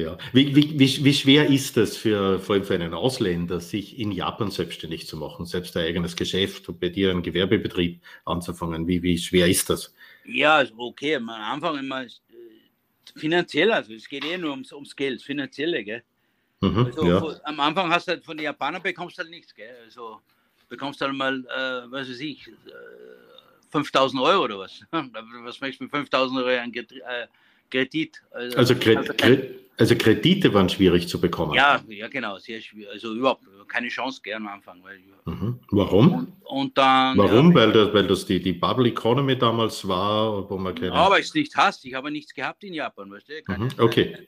ja. 0.00 0.18
Wie, 0.32 0.54
wie, 0.54 0.78
wie, 0.78 1.04
wie 1.04 1.14
schwer 1.14 1.46
ist 1.46 1.76
es 1.76 1.96
für, 1.96 2.38
vor 2.40 2.54
allem 2.54 2.64
für 2.64 2.74
einen 2.74 2.94
Ausländer, 2.94 3.60
sich 3.60 3.98
in 3.98 4.12
Japan 4.12 4.50
selbstständig 4.50 5.06
zu 5.06 5.16
machen, 5.16 5.46
selbst 5.46 5.76
ein 5.76 5.86
eigenes 5.86 6.16
Geschäft 6.16 6.68
und 6.68 6.80
bei 6.80 6.88
dir 6.88 7.10
einen 7.10 7.22
Gewerbebetrieb 7.22 8.00
anzufangen? 8.24 8.86
Wie, 8.86 9.02
wie 9.02 9.18
schwer 9.18 9.46
ist 9.46 9.70
das? 9.70 9.94
Ja, 10.24 10.56
also 10.56 10.74
okay, 10.78 11.16
am 11.16 11.28
Anfang 11.28 11.78
immer 11.78 12.02
äh, 12.02 12.08
finanziell, 13.16 13.72
also 13.72 13.92
es 13.92 14.08
geht 14.08 14.24
eh 14.24 14.38
nur 14.38 14.52
ums, 14.52 14.72
ums 14.72 14.94
Geld, 14.94 15.22
finanzielle, 15.22 15.84
gell? 15.84 16.02
Mhm, 16.60 16.86
also, 16.86 17.06
ja. 17.06 17.40
Am 17.44 17.60
Anfang 17.60 17.90
hast 17.90 18.06
du 18.06 18.12
halt 18.12 18.24
von 18.24 18.36
den 18.36 18.44
Japanern 18.44 18.82
bekommst 18.82 19.18
du 19.18 19.22
halt 19.22 19.30
nichts, 19.30 19.54
gell? 19.54 19.74
Also 19.84 20.20
bekommst 20.68 21.00
du 21.00 21.06
halt 21.06 21.14
mal, 21.14 21.38
äh, 21.46 21.90
was 21.90 22.08
weiß 22.08 22.20
ich, 22.20 22.48
äh, 22.48 22.52
5000 23.70 24.20
Euro 24.22 24.44
oder 24.44 24.58
was? 24.58 24.84
was 24.90 25.60
möchtest 25.60 25.80
du 25.80 25.84
mit 25.84 25.90
5000 25.90 26.40
Euro 26.40 26.60
an 26.60 26.72
äh, 26.72 27.26
Kredit? 27.70 28.22
Also, 28.32 28.58
also, 28.58 28.74
Kredit 28.74 29.60
also 29.80 29.96
Kredite 29.96 30.52
waren 30.52 30.68
schwierig 30.68 31.08
zu 31.08 31.18
bekommen. 31.18 31.54
Ja, 31.54 31.82
ja 31.88 32.08
genau, 32.08 32.36
sehr 32.36 32.60
schwierig. 32.60 32.90
Also 32.92 33.14
überhaupt 33.14 33.44
keine 33.66 33.88
Chance 33.88 34.20
gern 34.22 34.46
am 34.46 34.54
Anfang. 34.54 34.82
Weil, 34.82 35.00
mhm. 35.24 35.58
Warum? 35.70 36.12
Und, 36.12 36.32
und 36.42 36.78
dann, 36.78 37.16
Warum? 37.16 37.48
Ja, 37.48 37.54
weil, 37.54 37.72
das, 37.72 37.94
weil 37.94 38.06
das 38.06 38.26
die, 38.26 38.42
die 38.42 38.52
Bubble 38.52 38.88
Economy 38.88 39.38
damals 39.38 39.88
war, 39.88 40.50
wo 40.50 40.58
man 40.58 40.74
keine... 40.74 40.88
Ja, 40.88 41.10
weil 41.10 41.22
es 41.22 41.32
nicht 41.32 41.56
hast. 41.56 41.86
Ich 41.86 41.94
habe 41.94 42.10
nichts 42.10 42.34
gehabt 42.34 42.62
in 42.62 42.74
Japan, 42.74 43.10
weißt 43.10 43.28
du? 43.30 43.52
Mhm. 43.52 43.68
Okay. 43.78 44.18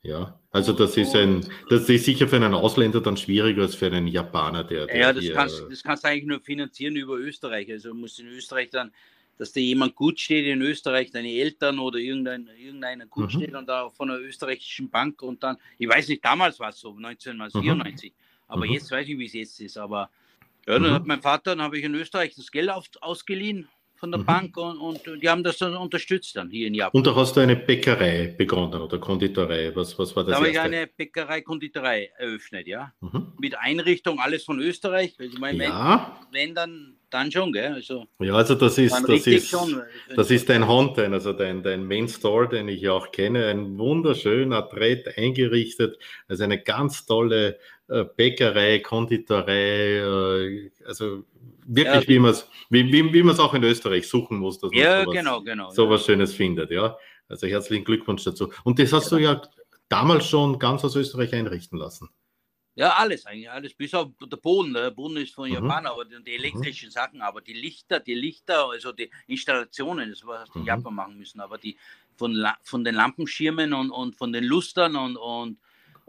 Ja, 0.00 0.40
also 0.50 0.72
das 0.72 0.96
ist 0.96 1.14
ein, 1.14 1.46
das 1.68 1.88
ist 1.88 2.04
sicher 2.06 2.26
für 2.26 2.36
einen 2.36 2.54
Ausländer 2.54 3.00
dann 3.00 3.16
schwieriger 3.16 3.62
als 3.62 3.74
für 3.74 3.86
einen 3.86 4.08
Japaner, 4.08 4.64
der. 4.64 4.86
der 4.86 4.96
ja, 4.96 5.12
das, 5.12 5.22
hier, 5.22 5.34
kannst, 5.34 5.64
das 5.70 5.82
kannst 5.82 6.02
du 6.02 6.08
eigentlich 6.08 6.24
nur 6.24 6.40
finanzieren 6.40 6.96
über 6.96 7.18
Österreich. 7.18 7.70
Also 7.70 7.90
du 7.90 7.94
musst 7.94 8.18
in 8.18 8.26
Österreich 8.26 8.70
dann 8.70 8.90
dass 9.38 9.52
dir 9.52 9.62
jemand 9.62 9.94
gut 9.94 10.20
steht 10.20 10.46
in 10.46 10.62
Österreich, 10.62 11.10
deine 11.10 11.30
Eltern 11.30 11.78
oder 11.78 11.98
irgendein, 11.98 12.48
irgendeiner 12.56 13.06
gut 13.06 13.32
mhm. 13.34 13.40
steht 13.40 13.54
und 13.54 13.66
da 13.66 13.90
von 13.90 14.10
einer 14.10 14.20
österreichischen 14.20 14.90
Bank 14.90 15.22
und 15.22 15.42
dann, 15.42 15.56
ich 15.78 15.88
weiß 15.88 16.08
nicht, 16.08 16.24
damals 16.24 16.60
war 16.60 16.70
es 16.70 16.80
so, 16.80 16.90
1994, 16.90 18.10
mhm. 18.10 18.14
aber 18.48 18.66
mhm. 18.66 18.72
jetzt 18.72 18.90
weiß 18.90 19.08
ich, 19.08 19.18
wie 19.18 19.26
es 19.26 19.32
jetzt 19.32 19.60
ist, 19.60 19.76
aber 19.78 20.10
ja, 20.66 20.74
dann 20.74 20.82
mhm. 20.82 20.94
hat 20.94 21.06
mein 21.06 21.22
Vater, 21.22 21.56
dann 21.56 21.62
habe 21.62 21.78
ich 21.78 21.84
in 21.84 21.94
Österreich 21.94 22.34
das 22.34 22.50
Geld 22.50 22.70
auf, 22.70 22.86
ausgeliehen 23.00 23.68
von 24.02 24.10
der 24.10 24.20
mhm. 24.20 24.26
Bank 24.26 24.56
und, 24.56 24.78
und, 24.78 25.22
die 25.22 25.28
haben 25.28 25.44
das 25.44 25.58
dann 25.58 25.76
unterstützt 25.76 26.34
dann 26.34 26.50
hier 26.50 26.66
in 26.66 26.74
Japan. 26.74 26.98
Und 26.98 27.06
da 27.06 27.14
hast 27.14 27.36
du 27.36 27.40
eine 27.40 27.54
Bäckerei 27.54 28.34
begonnen 28.36 28.80
oder 28.80 28.98
Konditorei. 28.98 29.70
Was, 29.76 29.96
was 29.96 30.16
war 30.16 30.24
das? 30.24 30.32
Da 30.32 30.38
habe 30.38 30.50
ich 30.50 30.58
eine 30.58 30.88
Bäckerei, 30.88 31.40
Konditorei 31.40 32.10
eröffnet, 32.18 32.66
ja. 32.66 32.92
Mhm. 33.00 33.32
Mit 33.38 33.56
Einrichtung, 33.56 34.18
alles 34.18 34.42
von 34.42 34.58
Österreich. 34.58 35.14
Also 35.20 35.32
ich 35.32 35.38
meine, 35.38 35.62
ja. 35.62 36.18
wenn, 36.32 36.48
wenn, 36.48 36.54
dann, 36.56 36.96
dann 37.12 37.30
schon, 37.30 37.52
gell? 37.52 37.74
Also, 37.74 38.06
ja, 38.18 38.34
also 38.34 38.54
das 38.54 38.78
ist, 38.78 38.92
das 39.06 39.26
ist, 39.26 39.48
schon, 39.48 39.82
das 40.14 40.30
ist 40.30 40.48
dein 40.48 40.66
Honten, 40.66 41.12
also 41.12 41.32
dein, 41.32 41.62
dein 41.62 41.84
Main 41.86 42.08
Store, 42.08 42.48
den 42.48 42.68
ich 42.68 42.88
auch 42.88 43.12
kenne. 43.12 43.46
Ein 43.46 43.78
wunderschöner 43.78 44.62
Brett 44.62 45.16
eingerichtet. 45.18 45.98
Also 46.28 46.44
eine 46.44 46.62
ganz 46.62 47.06
tolle 47.06 47.58
äh, 47.88 48.04
Bäckerei, 48.16 48.78
Konditorei, 48.78 49.98
äh, 49.98 50.70
also 50.86 51.24
wirklich, 51.66 52.04
ja, 52.04 52.08
wie 52.08 52.18
man 52.18 52.30
es 52.30 52.48
wie, 52.70 52.90
wie, 52.92 53.12
wie 53.12 53.30
auch 53.30 53.54
in 53.54 53.64
Österreich 53.64 54.08
suchen 54.08 54.38
muss, 54.38 54.58
dass 54.58 54.70
man 54.70 54.80
ja, 54.80 55.02
sowas, 55.02 55.14
genau, 55.14 55.40
genau, 55.42 55.70
sowas 55.70 56.00
ja. 56.02 56.06
Schönes 56.06 56.34
findet. 56.34 56.70
Ja? 56.70 56.96
Also 57.28 57.46
herzlichen 57.46 57.84
Glückwunsch 57.84 58.24
dazu. 58.24 58.50
Und 58.64 58.78
das 58.78 58.92
hast 58.92 59.10
ja. 59.10 59.18
du 59.18 59.22
ja 59.22 59.42
damals 59.88 60.26
schon 60.26 60.58
ganz 60.58 60.84
aus 60.84 60.96
Österreich 60.96 61.34
einrichten 61.34 61.78
lassen. 61.78 62.08
Ja, 62.74 62.94
alles 62.94 63.26
eigentlich, 63.26 63.50
alles, 63.50 63.74
bis 63.74 63.92
auf 63.92 64.10
der 64.20 64.36
Boden. 64.36 64.72
Der 64.72 64.90
Boden 64.90 65.18
ist 65.18 65.34
von 65.34 65.48
mhm. 65.48 65.56
Japan, 65.56 65.86
aber 65.86 66.04
die, 66.06 66.22
die 66.24 66.34
elektrischen 66.34 66.88
mhm. 66.88 66.92
Sachen, 66.92 67.20
aber 67.20 67.42
die 67.42 67.52
Lichter, 67.52 68.00
die 68.00 68.14
Lichter, 68.14 68.70
also 68.70 68.92
die 68.92 69.10
Installationen, 69.26 70.08
das 70.08 70.26
was 70.26 70.50
die 70.50 70.60
mhm. 70.60 70.66
Japan 70.66 70.94
machen 70.94 71.18
müssen, 71.18 71.40
aber 71.40 71.58
die 71.58 71.76
von, 72.16 72.46
von 72.62 72.84
den 72.84 72.94
Lampenschirmen 72.94 73.74
und, 73.74 73.90
und 73.90 74.16
von 74.16 74.32
den 74.32 74.44
Lustern 74.44 74.96
und, 74.96 75.16
und 75.16 75.58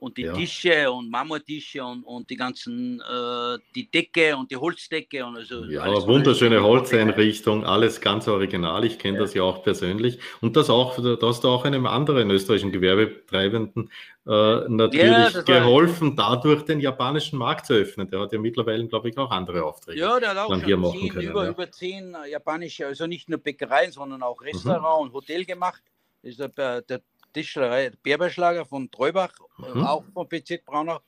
und 0.03 0.17
die 0.17 0.24
ja. 0.24 0.33
Tische 0.33 0.91
und 0.91 1.10
Marmortische 1.10 1.81
und, 1.81 2.03
und 2.03 2.29
die 2.29 2.36
ganzen, 2.36 3.00
äh, 3.00 3.57
die 3.74 3.89
Decke 3.89 4.36
und 4.36 4.51
die 4.51 4.57
Holzdecke 4.57 5.25
und 5.25 5.38
also. 5.38 5.63
Ja, 5.63 5.86
wunderschöne 6.05 6.62
Holzeinrichtung, 6.62 7.65
alles 7.65 8.01
ganz 8.01 8.27
original. 8.27 8.83
Ich 8.83 9.00
kenne 9.00 9.17
ja. 9.17 9.24
das 9.24 9.33
ja 9.33 9.43
auch 9.43 9.63
persönlich. 9.63 10.19
Und 10.41 10.57
das 10.57 10.69
auch, 10.69 10.98
da 11.01 11.17
hast 11.25 11.45
du 11.45 11.48
auch 11.48 11.63
einem 11.63 11.86
anderen 11.86 12.29
österreichischen 12.31 12.74
Gewerbetreibenden 12.74 13.89
äh, 14.27 14.67
natürlich 14.67 15.33
ja, 15.33 15.41
geholfen, 15.41 16.17
dadurch 16.17 16.63
den 16.63 16.81
japanischen 16.81 17.39
Markt 17.39 17.67
zu 17.67 17.74
öffnen. 17.74 18.10
Der 18.10 18.19
hat 18.19 18.33
ja 18.33 18.39
mittlerweile, 18.39 18.86
glaube 18.86 19.07
ich, 19.07 19.17
auch 19.17 19.31
andere 19.31 19.63
Aufträge. 19.63 20.01
Ja, 20.01 20.19
der 20.19 20.31
hat 20.31 20.38
auch 20.38 20.50
schon 20.50 20.65
hier 20.65 20.75
machen 20.75 21.00
zehn, 21.00 21.10
können, 21.13 21.29
über, 21.29 21.48
über 21.48 21.72
zehn 21.72 22.13
japanische, 22.29 22.88
also 22.88 23.07
nicht 23.07 23.29
nur 23.29 23.39
Bäckereien, 23.39 23.93
sondern 23.93 24.22
auch. 24.22 24.41
Restaurant 24.41 25.00
mhm. 25.00 25.07
und 25.07 25.13
Hotel 25.13 25.45
gemacht. 25.45 25.81
Das 26.22 26.31
ist 26.31 26.57
der, 26.57 26.81
der 26.81 27.01
Tischlerei 27.34 27.92
Berberschlager 28.02 28.66
von 28.66 28.90
Treubach, 28.90 29.34
mhm. 29.58 29.84
auch 29.84 30.04
von 30.13 30.28
Bezirk 30.28 30.66
Braunau. 30.66 31.00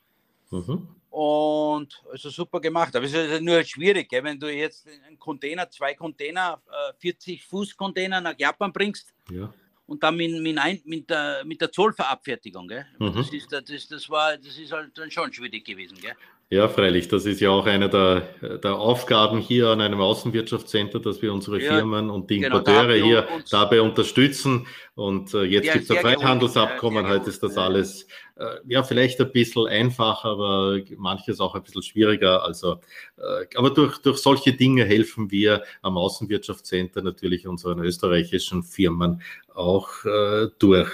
Mhm. 0.50 0.88
Und 1.10 2.02
also 2.10 2.28
super 2.28 2.60
gemacht. 2.60 2.94
Aber 2.94 3.06
es 3.06 3.14
ist 3.14 3.40
nur 3.40 3.62
schwierig, 3.64 4.08
gell? 4.08 4.22
wenn 4.22 4.38
du 4.38 4.52
jetzt 4.52 4.86
einen 4.86 5.18
Container, 5.18 5.70
zwei 5.70 5.94
Container, 5.94 6.60
40 6.98 7.38
äh, 7.38 7.42
Fuß 7.42 7.76
Container 7.76 8.20
nach 8.20 8.34
Japan 8.38 8.72
bringst. 8.72 9.14
Ja 9.30 9.52
und 9.86 10.02
dann 10.02 10.16
mit, 10.16 10.42
mit, 10.42 10.58
ein, 10.58 10.80
mit, 10.84 11.08
der, 11.08 11.44
mit 11.44 11.60
der 11.60 11.70
Zollverabfertigung. 11.70 12.68
Gell? 12.68 12.86
Mhm. 12.98 13.14
Das, 13.14 13.32
ist, 13.32 13.52
das, 13.52 13.88
das, 13.88 14.10
war, 14.10 14.36
das 14.36 14.58
ist 14.58 14.72
halt 14.72 14.96
dann 14.98 15.10
schon 15.10 15.32
schwierig 15.32 15.64
gewesen. 15.64 15.98
Gell? 16.00 16.14
Ja, 16.48 16.68
freilich. 16.68 17.08
Das 17.08 17.26
ist 17.26 17.40
ja 17.40 17.50
auch 17.50 17.66
eine 17.66 17.88
der, 17.88 18.20
der 18.58 18.76
Aufgaben 18.76 19.40
hier 19.40 19.70
an 19.70 19.80
einem 19.80 20.00
Außenwirtschaftscenter, 20.00 21.00
dass 21.00 21.20
wir 21.20 21.32
unsere 21.32 21.60
ja, 21.60 21.72
Firmen 21.72 22.08
und 22.08 22.30
die 22.30 22.38
genau, 22.38 22.58
Importeure 22.58 22.94
genau, 22.94 23.06
hier 23.06 23.28
dabei 23.50 23.80
unterstützen. 23.82 24.68
Und 24.94 25.34
äh, 25.34 25.42
jetzt 25.42 25.72
gibt 25.72 25.84
es 25.84 25.90
ein 25.90 25.96
Freihandelsabkommen. 25.96 27.08
Heute 27.08 27.30
ist 27.30 27.42
das 27.42 27.58
alles 27.58 28.06
äh, 28.36 28.44
ja 28.68 28.84
vielleicht 28.84 29.20
ein 29.20 29.32
bisschen 29.32 29.66
einfacher, 29.66 30.28
aber 30.28 30.78
manches 30.96 31.40
auch 31.40 31.56
ein 31.56 31.64
bisschen 31.64 31.82
schwieriger. 31.82 32.44
Also, 32.44 32.80
äh, 33.16 33.46
aber 33.56 33.70
durch, 33.70 33.98
durch 33.98 34.18
solche 34.18 34.52
Dinge 34.52 34.84
helfen 34.84 35.32
wir 35.32 35.64
am 35.82 35.98
Außenwirtschaftscenter 35.98 37.02
natürlich 37.02 37.48
unseren 37.48 37.80
österreichischen 37.80 38.62
Firmen 38.62 39.20
auch 39.52 40.04
äh, 40.04 40.46
durch. 40.60 40.90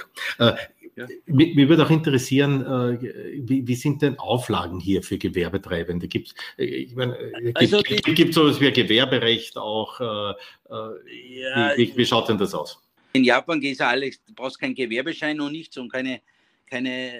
Ja. 0.94 1.06
Mich, 1.24 1.54
mich, 1.54 1.68
würde 1.68 1.86
auch 1.86 1.90
interessieren, 1.90 2.60
äh, 2.60 3.48
wie, 3.48 3.66
wie, 3.66 3.74
sind 3.74 4.02
denn 4.02 4.18
Auflagen 4.18 4.78
hier 4.78 5.02
für 5.02 5.16
Gewerbetreibende? 5.16 6.06
Äh, 6.06 6.64
ich 6.64 6.96
äh, 6.96 7.52
also 7.54 7.80
gibt 7.82 8.30
es 8.30 8.34
sowas 8.34 8.60
wie 8.60 8.70
Gewerberecht 8.70 9.56
auch? 9.56 10.00
Äh, 10.00 10.34
äh, 10.70 11.40
ja, 11.40 11.76
wie, 11.76 11.96
wie, 11.96 12.04
schaut 12.04 12.28
denn 12.28 12.36
das 12.36 12.54
aus? 12.54 12.78
In 13.14 13.24
Japan 13.24 13.58
geht 13.58 13.72
es 13.72 13.78
ja 13.78 13.88
alles, 13.88 14.22
du 14.22 14.34
brauchst 14.34 14.60
keinen 14.60 14.74
Gewerbeschein 14.74 15.40
und 15.40 15.52
nichts 15.52 15.78
und 15.78 15.90
keine, 15.90 16.20
keine 16.66 17.12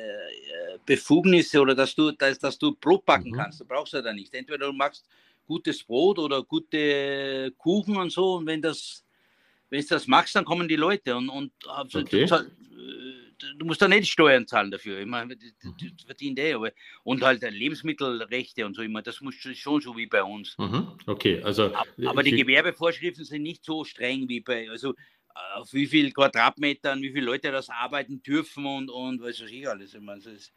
Befugnisse 0.85 1.61
oder 1.61 1.75
dass 1.75 1.95
du, 1.95 2.11
dass, 2.13 2.39
dass 2.39 2.59
du 2.59 2.75
Brot 2.75 3.07
backen 3.07 3.31
mhm. 3.31 3.37
kannst. 3.37 3.61
Du 3.61 3.65
brauchst 3.65 3.95
ja 3.95 4.03
da 4.03 4.13
nicht. 4.13 4.35
Entweder 4.35 4.67
du 4.67 4.73
machst 4.73 5.07
gutes 5.47 5.83
Brot 5.83 6.19
oder 6.19 6.43
gute 6.43 7.53
Kuchen 7.57 7.97
und 7.97 8.13
so 8.13 8.35
und 8.35 8.47
wenn 8.47 8.61
das 8.61 9.03
wenn 9.71 9.81
du 9.81 9.87
das 9.89 10.07
machst, 10.07 10.35
dann 10.35 10.45
kommen 10.45 10.69
die 10.69 10.77
Leute 10.77 11.17
und, 11.17 11.31
und 11.31 11.53
okay 11.95 12.27
du 13.57 13.67
musst 13.67 13.83
da 13.83 13.89
nicht 13.89 14.11
Steuern 14.11 14.47
zahlen 14.47 14.71
dafür. 14.71 15.01
Ich 15.01 15.07
meine, 15.07 15.37
das, 15.37 15.53
das 15.63 16.05
verdient 16.05 16.39
eh, 16.39 16.55
aber 16.55 16.73
und 17.05 17.23
halt 17.23 17.43
Lebensmittelrechte 17.43 18.65
und 18.67 18.75
so 18.75 18.83
immer, 18.83 19.03
das 19.03 19.21
muss 19.21 19.35
schon 19.35 19.81
so 19.81 19.97
wie 19.97 20.07
bei 20.07 20.23
uns. 20.23 20.57
Mhm. 20.59 20.89
Okay, 21.07 21.43
also. 21.43 21.73
Aber 22.07 22.23
die 22.23 22.33
Gewerbevorschriften 22.33 23.25
sind 23.25 23.43
nicht 23.43 23.65
so 23.65 23.85
streng 23.85 24.29
wie 24.29 24.41
bei, 24.41 24.71
also 24.71 24.95
auf 25.55 25.73
wie 25.73 25.87
viel 25.87 26.13
Quadratmetern, 26.13 27.03
wie 27.03 27.13
viele 27.13 27.27
Leute 27.27 27.51
das 27.51 27.69
arbeiten 27.71 28.23
dürfen 28.23 28.67
und, 28.67 28.91
und 28.91 29.21
was 29.21 29.41
weiß 29.41 29.51
ich 29.51 29.69
alles. 29.69 29.95
Ich 29.95 30.01
meine, 30.01 30.21
das 30.21 30.33
ist, 30.33 30.53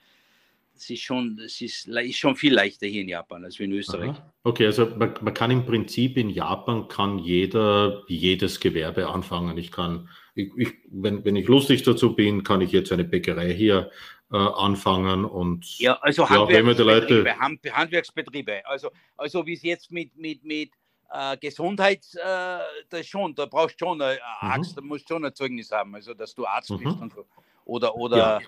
es 0.75 0.89
ist 0.89 1.01
schon, 1.01 1.39
es 1.39 1.62
ist, 1.62 1.88
ist, 1.88 2.17
schon 2.17 2.36
viel 2.36 2.53
leichter 2.53 2.88
hier 2.88 3.01
in 3.01 3.10
Japan 3.10 3.44
als 3.44 3.60
in 3.60 3.72
Österreich. 3.72 4.10
Aha. 4.10 4.34
Okay, 4.44 4.65
also 4.65 4.86
man, 4.86 5.13
man, 5.22 5.34
kann 5.34 5.51
im 5.51 5.65
Prinzip 5.65 6.17
in 6.17 6.29
Japan 6.29 6.88
kann 6.88 7.20
jeder 7.20 8.03
jedes 8.08 8.60
Gewerbe 8.60 9.08
anfangen. 9.08 9.58
Ich 9.58 9.72
kann, 9.72 10.10
ich, 10.36 10.51
ich, 10.55 10.74
wenn, 10.89 11.24
wenn 11.24 11.36
ich 11.36 11.48
lustig 11.48 11.84
dazu 11.84 12.15
bin, 12.15 12.44
kann 12.44 12.62
ich 12.62 12.72
jetzt 12.72 12.91
eine 12.91 13.05
Bäckerei 13.05 13.53
hier 13.53 13.89
äh, 14.32 14.38
anfangen 14.38 15.25
und 15.25 15.79
ja, 15.79 15.98
also 16.01 16.29
Handwerksbetriebe, 16.29 16.84
Leute... 16.84 17.74
Handwerksbetriebe, 17.74 18.65
also, 18.65 18.91
also 19.17 19.46
wie 19.46 19.53
es 19.53 19.63
jetzt 19.63 19.91
mit, 19.91 20.15
mit, 20.17 20.44
mit 20.44 20.72
äh, 21.12 21.38
Gesundheit, 21.38 22.05
äh, 22.15 22.60
das 22.89 23.05
schon, 23.05 23.34
da 23.36 23.46
brauchst 23.46 23.79
du 23.79 23.86
schon 23.86 24.01
eine 24.01 24.15
mhm. 24.15 24.20
Arzt, 24.50 24.72
mhm. 24.72 24.75
da 24.75 24.82
musst 24.82 25.08
schon 25.08 25.24
ein 25.24 25.34
Zeugnis 25.34 25.72
haben, 25.72 25.96
also 25.96 26.13
dass 26.13 26.34
du 26.36 26.46
Arzt 26.46 26.72
mhm. 26.72 26.84
bist 26.84 27.00
und 27.00 27.13
so. 27.13 27.25
Oder, 27.65 27.96
oder 27.96 28.17
ja 28.17 28.41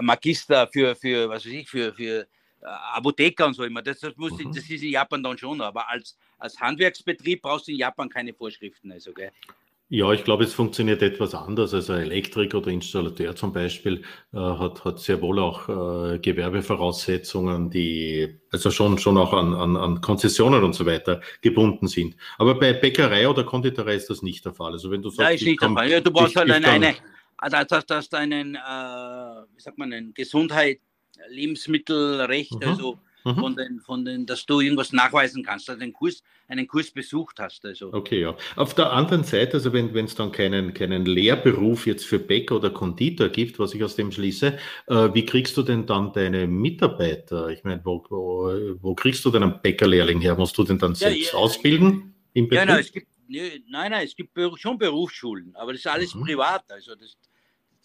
Magister 0.00 0.66
für, 0.68 0.94
für, 0.94 1.28
was 1.28 1.44
weiß 1.44 1.52
ich, 1.52 1.68
für, 1.68 1.92
für 1.92 2.26
äh, 2.60 2.66
Apotheker 2.66 3.46
und 3.46 3.54
so 3.54 3.64
immer. 3.64 3.82
Das, 3.82 4.00
das, 4.00 4.16
muss, 4.16 4.32
mhm. 4.32 4.52
das 4.52 4.68
ist 4.68 4.82
in 4.82 4.90
Japan 4.90 5.22
dann 5.22 5.38
schon, 5.38 5.60
aber 5.60 5.88
als, 5.88 6.16
als 6.38 6.58
Handwerksbetrieb 6.60 7.42
brauchst 7.42 7.68
du 7.68 7.72
in 7.72 7.78
Japan 7.78 8.08
keine 8.08 8.34
Vorschriften. 8.34 8.90
Also, 8.92 9.12
gell? 9.12 9.30
Ja, 9.90 10.12
ich 10.12 10.22
glaube, 10.22 10.44
es 10.44 10.52
funktioniert 10.52 11.00
etwas 11.00 11.34
anders. 11.34 11.72
Also 11.72 11.94
Elektriker 11.94 12.58
oder 12.58 12.70
Installateur 12.70 13.34
zum 13.34 13.54
Beispiel 13.54 14.02
äh, 14.34 14.36
hat, 14.38 14.84
hat 14.84 14.98
sehr 14.98 15.22
wohl 15.22 15.38
auch 15.38 15.66
äh, 15.68 16.18
Gewerbevoraussetzungen, 16.18 17.70
die 17.70 18.38
also 18.50 18.70
schon, 18.70 18.98
schon 18.98 19.16
auch 19.16 19.32
an, 19.32 19.54
an, 19.54 19.78
an 19.78 20.02
Konzessionen 20.02 20.62
und 20.62 20.74
so 20.74 20.84
weiter 20.84 21.22
gebunden 21.40 21.86
sind. 21.86 22.16
Aber 22.36 22.58
bei 22.58 22.74
Bäckerei 22.74 23.26
oder 23.26 23.44
Konditorei 23.44 23.94
ist 23.94 24.10
das 24.10 24.20
nicht 24.20 24.44
der 24.44 24.52
Fall. 24.52 24.72
Also 24.72 24.90
wenn 24.90 25.00
du 25.00 25.08
sagst, 25.08 25.30
ja, 25.30 25.34
ist 25.36 25.44
nicht 25.44 25.62
der 25.62 25.70
Fall. 25.70 25.90
Ja, 25.90 26.00
du 26.00 26.10
brauchst 26.10 26.32
ich, 26.32 26.36
halt 26.36 26.50
eine, 26.50 26.68
eine, 26.68 26.94
also 27.38 27.56
dass, 27.68 27.86
dass 27.86 28.08
deinen, 28.08 28.54
äh, 28.54 28.58
wie 28.58 29.60
sagt 29.60 29.78
man, 29.78 29.92
einen 29.92 30.14
Gesundheit, 30.14 30.80
Lebensmittelrecht, 31.28 32.52
mhm. 32.52 32.68
also 32.68 32.98
mhm. 33.24 33.34
von 33.34 33.56
den, 33.56 33.80
von 33.80 34.04
den, 34.04 34.26
dass 34.26 34.46
du 34.46 34.60
irgendwas 34.60 34.92
nachweisen 34.92 35.42
kannst, 35.42 35.68
also 35.68 35.80
einen 35.80 35.92
Kurs, 35.92 36.22
einen 36.48 36.66
Kurs 36.66 36.90
besucht 36.90 37.38
hast. 37.38 37.64
Also. 37.64 37.92
Okay, 37.92 38.20
ja. 38.20 38.36
Auf 38.56 38.74
der 38.74 38.92
anderen 38.92 39.24
Seite, 39.24 39.54
also 39.54 39.72
wenn 39.72 39.94
es 40.04 40.14
dann 40.14 40.32
keinen, 40.32 40.74
keinen 40.74 41.06
Lehrberuf 41.06 41.86
jetzt 41.86 42.04
für 42.04 42.18
Bäcker 42.18 42.56
oder 42.56 42.70
Konditor 42.70 43.28
gibt, 43.28 43.58
was 43.58 43.74
ich 43.74 43.82
aus 43.84 43.96
dem 43.96 44.12
schließe, 44.12 44.58
äh, 44.86 44.94
wie 45.14 45.24
kriegst 45.24 45.56
du 45.56 45.62
denn 45.62 45.86
dann 45.86 46.12
deine 46.12 46.46
Mitarbeiter? 46.46 47.48
Ich 47.48 47.64
meine, 47.64 47.80
wo, 47.84 48.04
wo, 48.08 48.76
wo, 48.80 48.94
kriegst 48.94 49.24
du 49.24 49.30
denn 49.30 49.42
einen 49.42 49.60
Bäckerlehrling 49.60 50.20
her? 50.20 50.36
Musst 50.36 50.56
du 50.58 50.64
den 50.64 50.78
dann 50.78 50.94
selbst 50.94 51.32
ja, 51.32 51.38
ausbilden? 51.38 52.14
Im 52.34 52.48
Betrieb? 52.48 52.68
Ja, 52.68 52.74
nein, 52.74 52.80
es 52.80 52.92
gibt, 52.92 53.06
nein, 53.28 53.90
nein, 53.90 54.04
es 54.04 54.14
gibt 54.14 54.30
schon 54.56 54.78
Berufsschulen, 54.78 55.54
aber 55.54 55.72
das 55.72 55.80
ist 55.80 55.86
alles 55.86 56.14
mhm. 56.14 56.24
privat. 56.24 56.64
Also 56.70 56.94
das, 56.94 57.16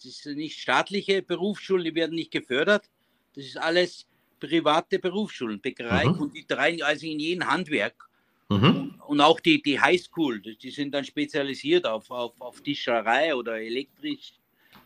das 0.04 0.18
sind 0.18 0.36
nicht 0.36 0.58
staatliche 0.58 1.22
Berufsschulen, 1.22 1.84
die 1.84 1.94
werden 1.94 2.14
nicht 2.14 2.30
gefördert. 2.30 2.90
Das 3.34 3.44
ist 3.44 3.56
alles 3.56 4.06
private 4.38 4.98
Berufsschulen, 4.98 5.60
Bäckerei, 5.60 6.06
mhm. 6.06 6.16
Konditorei, 6.18 6.82
also 6.84 7.06
in 7.06 7.18
jedem 7.18 7.50
Handwerk. 7.50 8.08
Mhm. 8.48 8.94
Und, 9.06 9.20
auch 9.20 9.40
die, 9.40 9.62
die 9.62 9.80
Highschool, 9.80 10.40
die 10.40 10.70
sind 10.70 10.92
dann 10.92 11.04
spezialisiert 11.04 11.86
auf, 11.86 12.10
auf, 12.10 12.38
auf 12.40 12.60
Tischerei 12.60 13.34
oder 13.34 13.58
elektrisch, 13.58 14.34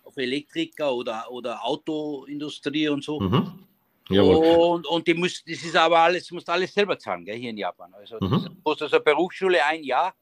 auf 0.05 0.17
Elektriker 0.17 0.95
oder, 0.95 1.31
oder 1.31 1.65
Autoindustrie 1.65 2.89
und 2.89 3.03
so. 3.03 3.21
Mhm. 3.21 3.65
Und, 4.11 4.87
und 4.87 5.07
die 5.07 5.15
muss, 5.15 5.45
das 5.45 5.63
ist 5.63 5.77
aber 5.77 5.99
alles, 5.99 6.31
musst 6.31 6.49
alles 6.49 6.73
selber 6.73 6.99
zahlen, 6.99 7.25
gell, 7.25 7.37
hier 7.37 7.51
in 7.51 7.59
Japan. 7.59 7.93
Also, 7.93 8.17
mhm. 8.21 8.31
das 8.31 8.51
kostet 8.65 8.93
also 8.93 9.05
Berufsschule 9.05 9.63
ein 9.65 9.85
Jahr, 9.85 10.15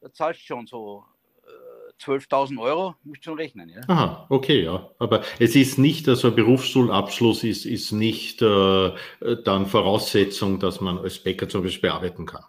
da 0.00 0.12
zahlst 0.12 0.40
du 0.40 0.44
schon 0.44 0.66
so 0.66 1.04
12.000 2.00 2.60
Euro, 2.60 2.94
musst 3.04 3.20
du 3.26 3.30
schon 3.30 3.38
rechnen. 3.38 3.68
Ja? 3.68 3.80
Aha, 3.88 4.26
okay, 4.28 4.64
ja. 4.64 4.90
Aber 4.98 5.22
es 5.38 5.56
ist 5.56 5.78
nicht, 5.78 6.08
also 6.08 6.32
Berufsschulabschluss 6.32 7.44
ist, 7.44 7.64
ist 7.66 7.92
nicht 7.92 8.42
äh, 8.42 8.92
dann 9.44 9.66
Voraussetzung, 9.66 10.58
dass 10.58 10.80
man 10.80 10.98
als 10.98 11.18
Bäcker 11.18 11.48
zum 11.48 11.62
Beispiel 11.62 11.90
arbeiten 11.90 12.26
kann. 12.26 12.44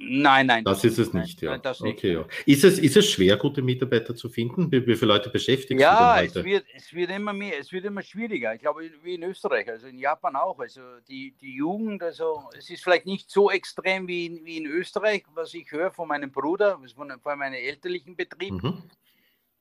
Nein, 0.00 0.46
nein. 0.46 0.64
Das, 0.64 0.84
ist 0.84 0.96
es 0.96 1.12
nicht, 1.12 1.42
nein, 1.42 1.60
ja. 1.60 1.60
Nein, 1.64 1.74
nicht. 1.80 1.98
Okay, 1.98 2.12
ja. 2.12 2.24
Ist, 2.46 2.62
es, 2.62 2.78
ist 2.78 2.96
es 2.96 3.10
schwer, 3.10 3.36
gute 3.36 3.62
Mitarbeiter 3.62 4.14
zu 4.14 4.28
finden? 4.28 4.70
Wie, 4.70 4.86
wie 4.86 4.94
viele 4.94 5.12
Leute 5.12 5.28
beschäftigt 5.28 5.80
ja, 5.80 6.22
es 6.22 6.36
wird, 6.36 6.66
es 6.72 6.92
wird 6.92 7.10
immer 7.10 7.32
mehr, 7.32 7.58
es 7.58 7.72
wird 7.72 7.84
immer 7.84 8.02
schwieriger. 8.02 8.54
Ich 8.54 8.60
glaube, 8.60 8.88
wie 9.02 9.16
in 9.16 9.24
Österreich, 9.24 9.68
also 9.68 9.88
in 9.88 9.98
Japan 9.98 10.36
auch. 10.36 10.60
Also 10.60 10.80
die, 11.08 11.34
die 11.40 11.56
Jugend, 11.56 12.00
also 12.04 12.48
es 12.56 12.70
ist 12.70 12.84
vielleicht 12.84 13.06
nicht 13.06 13.28
so 13.28 13.50
extrem 13.50 14.06
wie 14.06 14.26
in, 14.26 14.44
wie 14.44 14.58
in 14.58 14.66
Österreich, 14.66 15.24
was 15.34 15.52
ich 15.52 15.70
höre 15.72 15.90
von 15.90 16.06
meinem 16.06 16.30
Bruder, 16.30 16.78
von, 16.94 17.12
von 17.20 17.38
meinem 17.38 17.54
elterlichen 17.54 18.14
Betrieb. 18.14 18.52
Mhm. 18.52 18.84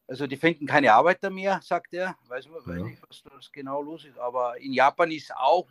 Also 0.08 0.28
die 0.28 0.38
finden 0.38 0.68
keine 0.68 0.94
Arbeiter 0.94 1.32
mehr, 1.32 1.60
sagt 1.64 1.96
er. 1.96 2.16
Weiß 2.28 2.48
man 2.48 2.78
ja. 2.78 2.84
nicht, 2.86 3.02
was 3.10 3.24
das 3.24 3.52
genau 3.52 3.82
los 3.82 4.06
ist. 4.06 4.20
Aber 4.20 4.56
in 4.60 4.72
Japan 4.72 5.10
ist 5.10 5.36
auch, 5.36 5.68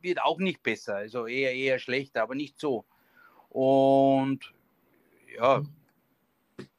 wird 0.00 0.22
auch 0.22 0.38
nicht 0.38 0.62
besser. 0.62 0.96
Also 0.96 1.26
eher, 1.26 1.54
eher 1.54 1.78
schlechter, 1.78 2.22
aber 2.22 2.34
nicht 2.34 2.58
so. 2.58 2.86
Und 3.58 4.38
ja. 5.36 5.62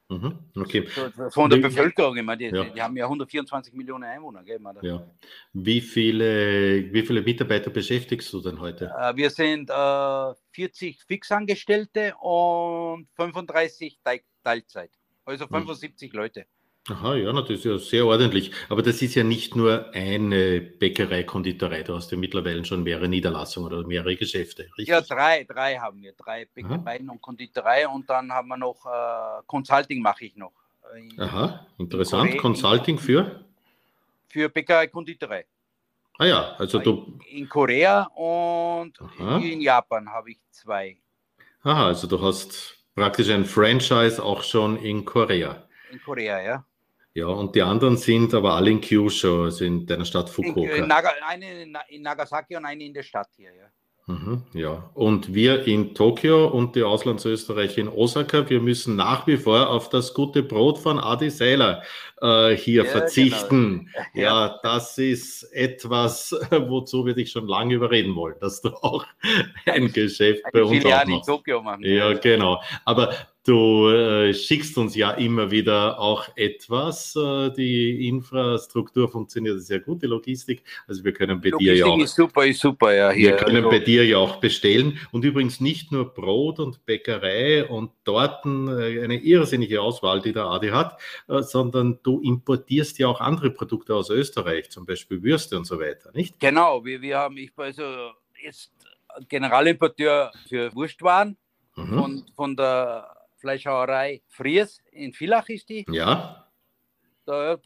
Mhm, 0.07 0.39
okay. 0.55 0.87
Von 1.29 1.49
der 1.49 1.57
Bevölkerung, 1.57 2.15
ich 2.15 2.23
meine, 2.23 2.37
die, 2.37 2.55
ja. 2.55 2.63
die 2.63 2.81
haben 2.81 2.95
ja 2.95 3.03
124 3.03 3.73
Millionen 3.73 4.05
Einwohner. 4.05 4.43
Gell, 4.43 4.61
ja. 4.81 5.03
wie, 5.51 5.81
viele, 5.81 6.91
wie 6.93 7.05
viele 7.05 7.21
Mitarbeiter 7.21 7.69
beschäftigst 7.69 8.31
du 8.31 8.39
denn 8.39 8.61
heute? 8.61 8.93
Äh, 8.97 9.13
wir 9.17 9.29
sind 9.29 9.69
äh, 9.69 10.33
40 10.51 11.03
Fixangestellte 11.03 12.15
und 12.15 13.09
35 13.17 13.99
Teilzeit, 14.41 14.91
also 15.25 15.47
75 15.47 16.13
mhm. 16.13 16.17
Leute. 16.17 16.45
Aha, 16.89 17.15
ja, 17.15 17.31
das 17.33 17.49
ist 17.49 17.65
ja 17.65 17.77
sehr 17.77 18.05
ordentlich. 18.05 18.51
Aber 18.67 18.81
das 18.81 19.01
ist 19.01 19.13
ja 19.15 19.23
nicht 19.23 19.55
nur 19.55 19.93
eine 19.93 20.59
Bäckerei, 20.59 21.23
Konditorei. 21.23 21.83
Du 21.83 21.95
hast 21.95 22.11
ja 22.11 22.17
mittlerweile 22.17 22.65
schon 22.65 22.83
mehrere 22.83 23.07
Niederlassungen 23.07 23.71
oder 23.71 23.87
mehrere 23.87 24.15
Geschäfte, 24.15 24.63
richtig? 24.77 24.87
Ja, 24.87 25.01
drei, 25.01 25.43
drei 25.43 25.75
haben 25.77 26.01
wir. 26.01 26.13
Drei 26.13 26.45
Bäckereien 26.45 27.07
Aha. 27.07 27.13
und 27.13 27.21
Konditorei 27.21 27.87
und 27.87 28.09
dann 28.09 28.31
haben 28.31 28.47
wir 28.47 28.57
noch 28.57 28.85
äh, 28.85 29.43
Consulting 29.45 30.01
mache 30.01 30.25
ich 30.25 30.35
noch. 30.35 30.53
In, 30.95 31.19
Aha, 31.21 31.67
interessant. 31.77 32.29
Korea, 32.31 32.41
Consulting 32.41 32.95
in, 32.95 33.01
für? 33.01 33.45
Für 34.27 34.49
Bäckerei, 34.49 34.87
Konditorei. 34.87 35.45
Ah 36.17 36.25
ja, 36.25 36.55
also 36.57 36.79
du. 36.79 37.19
In, 37.29 37.39
in 37.39 37.49
Korea 37.49 38.03
und 38.15 38.99
Aha. 38.99 39.37
in 39.37 39.61
Japan 39.61 40.09
habe 40.09 40.31
ich 40.31 40.39
zwei. 40.49 40.97
Aha, 41.61 41.87
also 41.87 42.07
du 42.07 42.19
hast 42.21 42.77
praktisch 42.95 43.29
ein 43.29 43.45
Franchise 43.45 44.21
auch 44.23 44.43
schon 44.43 44.77
in 44.77 45.05
Korea. 45.05 45.67
In 45.91 46.01
Korea, 46.01 46.41
ja. 46.41 46.65
Ja, 47.19 47.27
und 47.27 47.53
die 47.53 47.61
anderen 47.61 47.97
sind 47.97 48.33
aber 48.33 48.53
alle 48.53 48.71
in 48.71 48.79
Kyushu, 48.79 49.43
also 49.43 49.65
in 49.65 49.85
deiner 49.85 50.05
Stadt 50.05 50.29
Fukuoka. 50.29 50.73
In, 50.73 50.87
Naga, 50.87 51.11
eine 51.27 51.63
in 51.89 52.01
Nagasaki 52.01 52.55
und 52.55 52.63
eine 52.63 52.85
in 52.85 52.93
der 52.93 53.03
Stadt 53.03 53.27
hier, 53.35 53.53
ja. 53.53 53.67
Mhm, 54.07 54.43
ja, 54.53 54.89
und 54.95 55.35
wir 55.35 55.67
in 55.67 55.93
Tokio 55.93 56.47
und 56.47 56.75
die 56.75 56.81
Auslandsösterreicher 56.81 57.81
in 57.81 57.89
Osaka, 57.89 58.49
wir 58.49 58.59
müssen 58.61 58.95
nach 58.95 59.27
wie 59.27 59.37
vor 59.37 59.69
auf 59.69 59.89
das 59.89 60.15
gute 60.15 60.41
Brot 60.41 60.79
von 60.79 60.97
Adi 60.97 61.29
Seiler 61.29 61.83
äh, 62.21 62.55
hier 62.55 62.85
ja, 62.85 62.89
verzichten. 62.89 63.89
Genau. 63.93 64.05
Ja. 64.15 64.47
ja, 64.47 64.59
das 64.63 64.97
ist 64.97 65.43
etwas, 65.53 66.33
wozu 66.51 67.05
wir 67.05 67.13
dich 67.13 67.31
schon 67.31 67.47
lange 67.47 67.75
überreden 67.75 68.15
wollen, 68.15 68.35
dass 68.39 68.61
du 68.61 68.69
auch 68.69 69.05
ein 69.65 69.91
Geschäft 69.91 70.43
bei 70.51 70.63
uns 70.63 70.83
auch 70.85 70.89
machst. 70.89 71.09
in 71.09 71.21
Tokio 71.21 71.61
machen. 71.61 71.83
Ja, 71.83 72.13
genau. 72.13 72.61
Aber 72.85 73.13
Du 73.49 73.89
äh, 73.89 74.31
schickst 74.31 74.77
uns 74.77 74.95
ja 74.95 75.09
immer 75.09 75.49
wieder 75.49 75.99
auch 75.99 76.27
etwas. 76.35 77.15
Äh, 77.15 77.49
die 77.49 78.07
Infrastruktur 78.07 79.09
funktioniert 79.09 79.59
sehr 79.63 79.79
gut, 79.79 80.03
die 80.03 80.05
Logistik. 80.05 80.61
Also 80.87 81.03
wir 81.03 81.13
können 81.13 81.41
bei 81.41 81.49
Logistik 81.49 81.73
dir 81.73 81.79
ja 81.79 81.85
auch. 81.87 81.97
Ist 81.97 82.13
super, 82.13 82.45
ist 82.45 82.59
super, 82.59 82.93
ja. 82.93 83.09
Hier. 83.09 83.31
Wir 83.31 83.37
können 83.37 83.55
also. 83.55 83.71
bei 83.71 83.79
dir 83.79 84.05
ja 84.05 84.19
auch 84.19 84.35
bestellen. 84.35 84.99
Und 85.11 85.25
übrigens 85.25 85.59
nicht 85.59 85.91
nur 85.91 86.13
Brot 86.13 86.59
und 86.59 86.85
Bäckerei 86.85 87.65
und 87.65 87.89
Torten, 88.05 88.67
äh, 88.67 89.03
eine 89.03 89.15
irrsinnige 89.15 89.81
Auswahl, 89.81 90.21
die 90.21 90.31
der 90.31 90.45
Adi 90.45 90.67
hat, 90.67 91.01
äh, 91.27 91.41
sondern 91.41 91.97
du 92.03 92.21
importierst 92.21 92.99
ja 92.99 93.07
auch 93.07 93.19
andere 93.19 93.49
Produkte 93.49 93.95
aus 93.95 94.11
Österreich, 94.11 94.69
zum 94.69 94.85
Beispiel 94.85 95.23
Würste 95.23 95.57
und 95.57 95.65
so 95.65 95.79
weiter, 95.79 96.11
nicht? 96.13 96.39
Genau, 96.39 96.85
wir, 96.85 97.01
wir 97.01 97.17
haben, 97.17 97.35
ich 97.37 97.51
also 97.57 98.11
jetzt 98.43 98.71
Generalimporteur 99.27 100.31
für 100.47 100.71
Wurstwaren 100.75 101.35
mhm. 101.75 101.97
von, 101.97 102.25
von 102.35 102.55
der 102.55 103.15
Fleischhauerei 103.39 104.21
Fries 104.27 104.79
in 104.91 105.13
Villach 105.13 105.49
ist 105.49 105.69
die. 105.69 105.85
Ja. 105.89 106.47
Da 107.25 107.57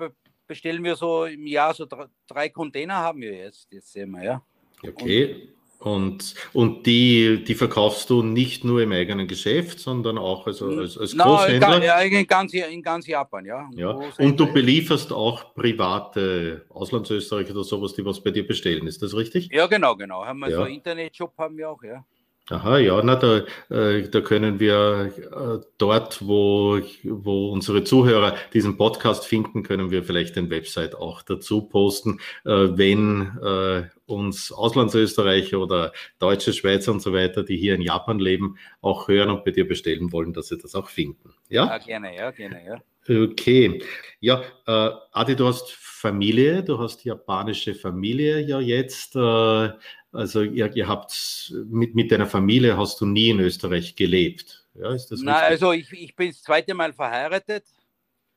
bestellen 0.48 0.84
wir 0.84 0.96
so 0.96 1.26
im 1.26 1.48
Jahr 1.48 1.74
so 1.74 1.88
drei 2.28 2.50
Container 2.50 2.96
haben 2.96 3.22
wir 3.22 3.34
jetzt. 3.34 3.72
Jetzt 3.72 3.92
sehen 3.92 4.12
wir, 4.12 4.24
ja. 4.24 4.42
Okay. 4.86 5.50
Und, 5.80 6.36
und 6.54 6.86
die, 6.86 7.44
die 7.44 7.56
verkaufst 7.56 8.10
du 8.10 8.24
nicht 8.24 8.64
nur 8.64 8.82
im 8.82 8.94
eigenen 8.94 9.28
Geschäft, 9.28 9.80
sondern 9.80 10.18
auch 10.18 10.48
als, 10.48 10.62
als, 10.62 10.98
als 10.98 11.18
Großhändler? 11.18 11.80
No, 11.80 12.06
in, 12.06 12.26
ganz, 12.26 12.54
in 12.54 12.82
ganz 12.82 13.06
Japan, 13.06 13.44
ja. 13.44 13.70
ja. 13.76 13.90
Und 14.18 14.40
du 14.40 14.52
belieferst 14.54 15.12
auch 15.12 15.54
private 15.54 16.66
Auslandsösterreicher 16.70 17.52
oder 17.52 17.66
sowas, 17.66 17.94
die 17.94 18.06
was 18.06 18.22
bei 18.22 18.32
dir 18.32 18.48
bestellen, 18.48 18.88
ist 18.88 19.02
das 19.02 19.14
richtig? 19.14 19.50
Ja, 19.52 19.68
genau, 19.68 19.98
genau. 19.98 20.26
Haben 20.26 20.40
wir 20.40 20.52
ja. 20.52 20.56
so 20.56 20.64
einen 20.64 20.76
Internetshop 20.76 21.38
haben 21.38 21.58
wir 21.58 21.70
auch, 21.70 21.84
ja. 21.84 22.06
Aha, 22.50 22.78
ja, 22.78 23.02
na, 23.02 23.16
da, 23.16 23.46
äh, 23.70 24.10
da 24.10 24.20
können 24.20 24.60
wir 24.60 25.14
äh, 25.16 25.66
dort, 25.78 26.28
wo, 26.28 26.82
wo 27.04 27.52
unsere 27.52 27.86
Zuhörer 27.86 28.36
diesen 28.54 28.76
Podcast 28.76 29.26
finden, 29.26 29.64
können 29.64 29.92
wir 29.92 30.04
vielleicht 30.04 30.36
den 30.36 30.50
Website 30.50 30.94
auch 30.94 31.22
dazu 31.22 31.62
posten, 31.62 32.20
äh, 32.44 32.52
wenn 32.52 33.38
äh, 33.42 33.84
uns 34.08 34.52
Auslandsösterreicher 34.52 35.58
oder 35.58 35.94
Deutsche, 36.20 36.52
Schweizer 36.52 36.92
und 36.92 37.02
so 37.02 37.14
weiter, 37.14 37.44
die 37.44 37.56
hier 37.56 37.76
in 37.76 37.82
Japan 37.82 38.20
leben, 38.20 38.58
auch 38.82 39.08
hören 39.08 39.30
und 39.30 39.46
bei 39.46 39.52
dir 39.52 39.66
bestellen 39.66 40.12
wollen, 40.12 40.34
dass 40.34 40.50
sie 40.50 40.58
das 40.58 40.76
auch 40.76 40.90
finden. 40.90 41.34
Ja, 41.48 41.68
ja 41.68 41.78
gerne, 41.78 42.14
ja, 42.14 42.32
gerne, 42.32 42.66
ja. 42.66 42.82
Okay. 43.08 43.84
Ja, 44.20 44.42
äh, 44.66 44.92
Adi, 45.12 45.36
du 45.36 45.48
hast 45.48 45.72
Familie, 45.72 46.64
du 46.64 46.80
hast 46.80 47.04
japanische 47.04 47.76
Familie 47.76 48.40
ja 48.42 48.60
jetzt. 48.60 49.16
Äh, 49.16 49.70
also 50.12 50.42
ihr, 50.44 50.74
ihr 50.76 50.88
habt 50.88 51.54
mit, 51.66 51.96
mit 51.96 52.12
deiner 52.12 52.28
Familie 52.28 52.78
hast 52.78 53.02
du 53.02 53.06
nie 53.06 53.30
in 53.30 53.40
Österreich 53.40 53.96
gelebt. 53.96 54.66
Ja, 54.76 54.94
ist 54.94 55.08
das 55.08 55.22
Na, 55.22 55.40
also 55.40 55.72
ich, 55.72 55.92
ich 55.92 56.16
bin 56.16 56.30
das 56.30 56.42
zweite 56.42 56.74
Mal 56.74 56.94
verheiratet. 56.94 57.66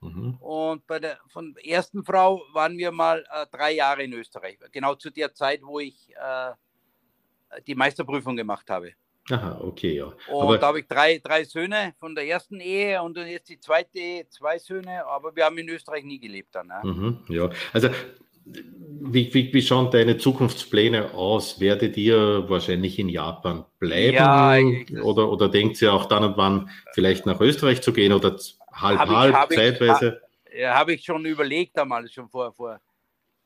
Mhm. 0.01 0.35
Und 0.41 0.87
bei 0.87 0.99
der 0.99 1.19
von 1.29 1.55
der 1.55 1.67
ersten 1.67 2.05
Frau 2.05 2.43
waren 2.53 2.77
wir 2.77 2.93
mal 2.93 3.25
äh, 3.33 3.47
drei 3.51 3.73
Jahre 3.73 4.03
in 4.03 4.13
Österreich. 4.13 4.59
Genau 4.73 4.95
zu 4.95 5.11
der 5.11 5.33
Zeit, 5.35 5.61
wo 5.63 5.81
ich 5.81 6.15
äh, 6.15 7.61
die 7.67 7.75
Meisterprüfung 7.75 8.37
gemacht 8.37 8.69
habe. 8.69 8.93
Aha, 9.31 9.61
okay, 9.61 9.97
ja. 9.97 10.13
Und 10.29 10.43
aber, 10.43 10.59
da 10.59 10.69
habe 10.69 10.81
ich 10.81 10.87
drei, 10.87 11.19
drei 11.19 11.45
Söhne 11.45 11.95
von 11.99 12.15
der 12.15 12.27
ersten 12.27 12.61
Ehe 12.61 13.03
und 13.03 13.17
jetzt 13.17 13.49
die 13.49 13.59
zweite 13.59 13.99
Ehe, 13.99 14.29
zwei 14.29 14.59
Söhne, 14.59 15.05
aber 15.05 15.35
wir 15.35 15.45
haben 15.45 15.59
in 15.59 15.69
Österreich 15.69 16.05
nie 16.05 16.21
gelebt 16.21 16.55
dann. 16.55 16.69
Ja, 16.69 16.85
mhm, 16.85 17.25
ja. 17.29 17.51
also 17.73 17.89
wie, 18.45 19.33
wie, 19.35 19.53
wie, 19.53 19.63
schauen 19.63 19.91
deine 19.91 20.19
Zukunftspläne 20.19 21.13
aus? 21.15 21.59
Werdet 21.59 21.97
ihr 21.97 22.49
wahrscheinlich 22.49 22.99
in 22.99 23.09
Japan 23.09 23.65
bleiben? 23.81 24.15
Ja, 24.89 25.03
oder, 25.03 25.29
oder 25.29 25.49
denkt 25.49 25.83
ihr 25.83 25.93
auch 25.93 26.07
dann 26.07 26.23
und 26.23 26.37
wann 26.37 26.71
vielleicht 26.93 27.27
nach 27.27 27.41
Österreich 27.41 27.83
zu 27.83 27.93
gehen 27.93 28.13
oder 28.13 28.37
halb, 28.73 28.99
hab 29.01 29.09
halb, 29.09 29.31
ich, 29.31 29.37
hab 29.37 29.53
zeitweise? 29.53 30.23
Ich, 30.45 30.65
ha, 30.65 30.75
Habe 30.75 30.95
ich 30.95 31.05
schon 31.05 31.25
überlegt 31.25 31.77
einmal, 31.79 32.09
schon 32.09 32.29
vor, 32.29 32.53
vor, 32.53 32.81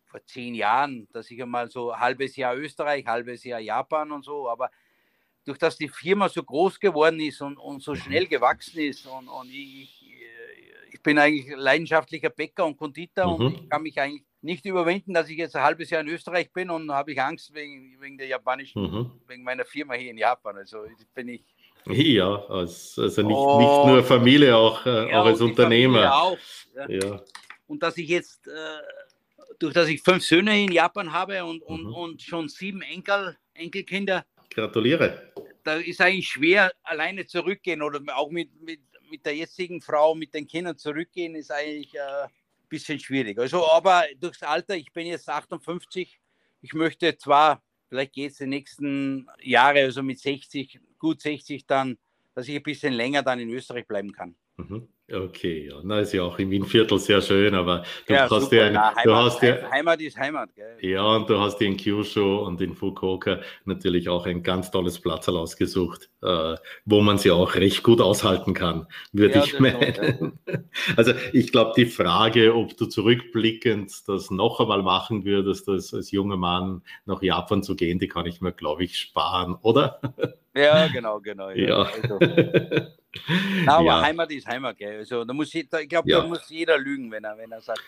vor 0.05 0.21
zehn 0.27 0.55
Jahren, 0.55 1.09
dass 1.13 1.31
ich 1.31 1.41
einmal 1.43 1.71
so 1.71 1.97
halbes 1.97 2.37
Jahr 2.37 2.55
Österreich, 2.57 3.07
halbes 3.07 3.43
Jahr 3.45 3.61
Japan 3.61 4.13
und 4.13 4.25
so, 4.25 4.51
aber 4.51 4.71
durch 5.45 5.59
das 5.59 5.77
die 5.77 5.89
Firma 5.89 6.29
so 6.29 6.43
groß 6.43 6.79
geworden 6.79 7.21
ist 7.21 7.41
und, 7.41 7.57
und 7.57 7.83
so 7.83 7.95
schnell 7.95 8.27
gewachsen 8.27 8.81
ist 8.81 9.07
und, 9.07 9.29
und 9.29 9.49
ich, 9.51 10.05
ich, 10.93 11.03
bin 11.03 11.19
eigentlich 11.19 11.57
leidenschaftlicher 11.57 12.31
Bäcker 12.31 12.67
und 12.67 12.77
Konditor 12.77 13.27
mhm. 13.27 13.47
und 13.47 13.55
ich 13.55 13.69
kann 13.69 13.83
mich 13.83 13.99
eigentlich 13.99 14.25
nicht 14.43 14.65
überwinden, 14.65 15.15
dass 15.15 15.29
ich 15.29 15.39
jetzt 15.39 15.57
ein 15.57 15.63
halbes 15.63 15.91
Jahr 15.91 16.01
in 16.01 16.09
Österreich 16.09 16.53
bin 16.53 16.71
und 16.71 16.91
habe 16.93 17.13
ich 17.13 17.21
Angst 17.21 17.53
wegen, 17.55 18.01
wegen 18.01 18.19
der 18.19 18.27
japanischen, 18.27 18.83
mhm. 18.83 19.11
wegen 19.27 19.43
meiner 19.43 19.65
Firma 19.65 19.95
hier 19.95 20.11
in 20.11 20.19
Japan. 20.19 20.57
Also 20.57 20.85
bin 21.15 21.29
ich. 21.29 21.45
Ja, 21.87 22.45
also 22.47 23.07
nicht, 23.07 23.37
oh, 23.37 23.59
nicht 23.59 23.93
nur 23.93 24.05
Familie, 24.05 24.55
auch, 24.55 24.85
äh, 24.85 25.11
ja, 25.11 25.21
auch 25.21 25.27
als 25.27 25.41
Unternehmer. 25.41 26.15
Auch, 26.15 26.39
ja. 26.75 26.89
ja. 26.89 27.23
Und 27.67 27.83
dass 27.83 27.97
ich 27.97 28.09
jetzt, 28.09 28.47
äh, 28.49 28.51
durch 29.59 29.73
dass 29.73 29.89
ich 29.89 30.03
fünf 30.03 30.23
Söhne 30.25 30.63
in 30.63 30.73
Japan 30.73 31.13
habe 31.13 31.45
und, 31.45 31.63
und, 31.63 31.85
mhm. 31.85 31.95
und 31.95 32.23
schon 32.23 32.49
sieben 32.49 32.83
Enkel, 32.83 33.37
Enkelkinder. 33.55 34.25
Gratuliere. 34.51 35.33
Da 35.63 35.77
ist 35.77 36.01
eigentlich 36.01 36.29
schwer, 36.29 36.73
alleine 36.83 37.27
zurückgehen 37.27 37.83
oder 37.83 38.01
auch 38.17 38.31
mit, 38.31 38.51
mit, 38.61 38.81
mit 39.11 39.25
der 39.25 39.37
jetzigen 39.37 39.81
Frau, 39.81 40.15
mit 40.15 40.35
den 40.35 40.47
Kindern 40.47 40.77
zurückgehen, 40.77 41.35
ist 41.35 41.51
eigentlich. 41.51 41.95
Äh, 41.95 42.29
bisschen 42.71 42.99
schwierig. 42.99 43.39
Also, 43.39 43.69
aber 43.71 44.05
durchs 44.19 44.43
Alter, 44.43 44.77
ich 44.77 44.91
bin 44.93 45.07
jetzt 45.07 45.29
58, 45.29 46.19
ich 46.63 46.73
möchte 46.73 47.19
zwar, 47.19 47.63
vielleicht 47.89 48.15
geht 48.15 48.31
es 48.31 48.39
die 48.39 48.47
nächsten 48.47 49.29
Jahre, 49.43 49.81
also 49.81 50.03
mit 50.03 50.21
60, 50.21 50.81
gut 50.99 51.21
60 51.21 51.67
dann, 51.67 51.99
dass 52.35 52.49
ich 52.49 52.57
ein 52.57 52.63
bisschen 52.63 52.95
länger 52.95 53.23
dann 53.23 53.41
in 53.41 53.51
Österreich 53.51 53.87
bleiben 53.87 54.13
kann. 54.13 54.35
Mhm. 54.57 54.89
Okay, 55.13 55.69
ja, 55.69 55.81
na 55.83 56.01
ist 56.01 56.13
ja 56.13 56.23
auch 56.23 56.39
im 56.39 56.51
Wien-Viertel 56.51 56.99
sehr 56.99 57.21
schön, 57.21 57.55
aber 57.55 57.85
du 58.07 58.15
ja, 58.15 58.29
hast 58.31 58.53
ein, 58.53 58.73
Na, 58.73 58.91
Heimat, 58.91 59.07
du 59.07 59.15
hast 59.15 59.43
dir, 59.43 59.71
Heimat 59.71 60.01
ist 60.01 60.17
Heimat, 60.17 60.55
gell? 60.55 60.77
Ja, 60.81 61.03
und 61.03 61.29
du 61.29 61.39
hast 61.41 61.61
in 61.61 61.77
Kyushu 61.77 62.39
und 62.39 62.61
in 62.61 62.75
Fukuoka 62.75 63.41
natürlich 63.65 64.09
auch 64.09 64.27
ein 64.27 64.43
ganz 64.43 64.71
tolles 64.71 65.01
Platz 65.01 65.29
ausgesucht, 65.29 66.11
äh, 66.23 66.55
wo 66.85 67.01
man 67.01 67.19
sie 67.19 67.31
auch 67.33 67.55
recht 67.57 67.83
gut 67.83 68.01
aushalten 68.01 68.55
kann, 68.55 68.87
würde 69.13 69.35
ja, 69.35 69.45
ich 69.45 69.59
meinen. 69.59 70.39
Ja. 70.47 70.59
Also 70.97 71.13
ich 71.33 71.53
glaube, 71.53 71.73
die 71.77 71.87
Frage, 71.87 72.55
ob 72.55 72.77
du 72.77 72.87
zurückblickend 72.87 74.09
das 74.09 74.31
noch 74.31 74.61
einmal 74.61 74.83
machen 74.83 75.25
würdest, 75.25 75.69
als, 75.69 75.93
als 75.93 76.11
junger 76.11 76.37
Mann 76.37 76.83
nach 77.07 77.23
Japan 77.23 77.63
zu 77.63 77.77
gehen, 77.77 77.99
die 77.99 78.09
kann 78.09 78.27
ich 78.27 78.41
mir, 78.41 78.53
glaube 78.53 78.85
ich, 78.85 78.99
sparen, 78.99 79.57
oder? 79.63 80.01
Ja, 80.61 80.87
genau, 80.89 81.21
genau. 81.21 81.51
Ja. 81.51 81.69
ja. 81.69 81.91
Also. 82.03 82.19
Na, 83.65 83.77
aber 83.77 83.85
ja. 83.87 84.03
Heimat 84.03 84.31
ist 84.31 84.47
Heimat, 84.47 84.77
gell? 84.77 84.99
Also, 84.99 85.25
da 85.25 85.33
muss, 85.33 85.53
ich 85.55 85.69
glaube, 85.69 86.09
ja. 86.09 86.21
da 86.21 86.27
muss 86.27 86.49
jeder 86.49 86.79
lügen, 86.79 87.11
wenn 87.11 87.25
er, 87.25 87.37
wenn 87.37 87.51
er 87.51 87.61
sagt, 87.61 87.83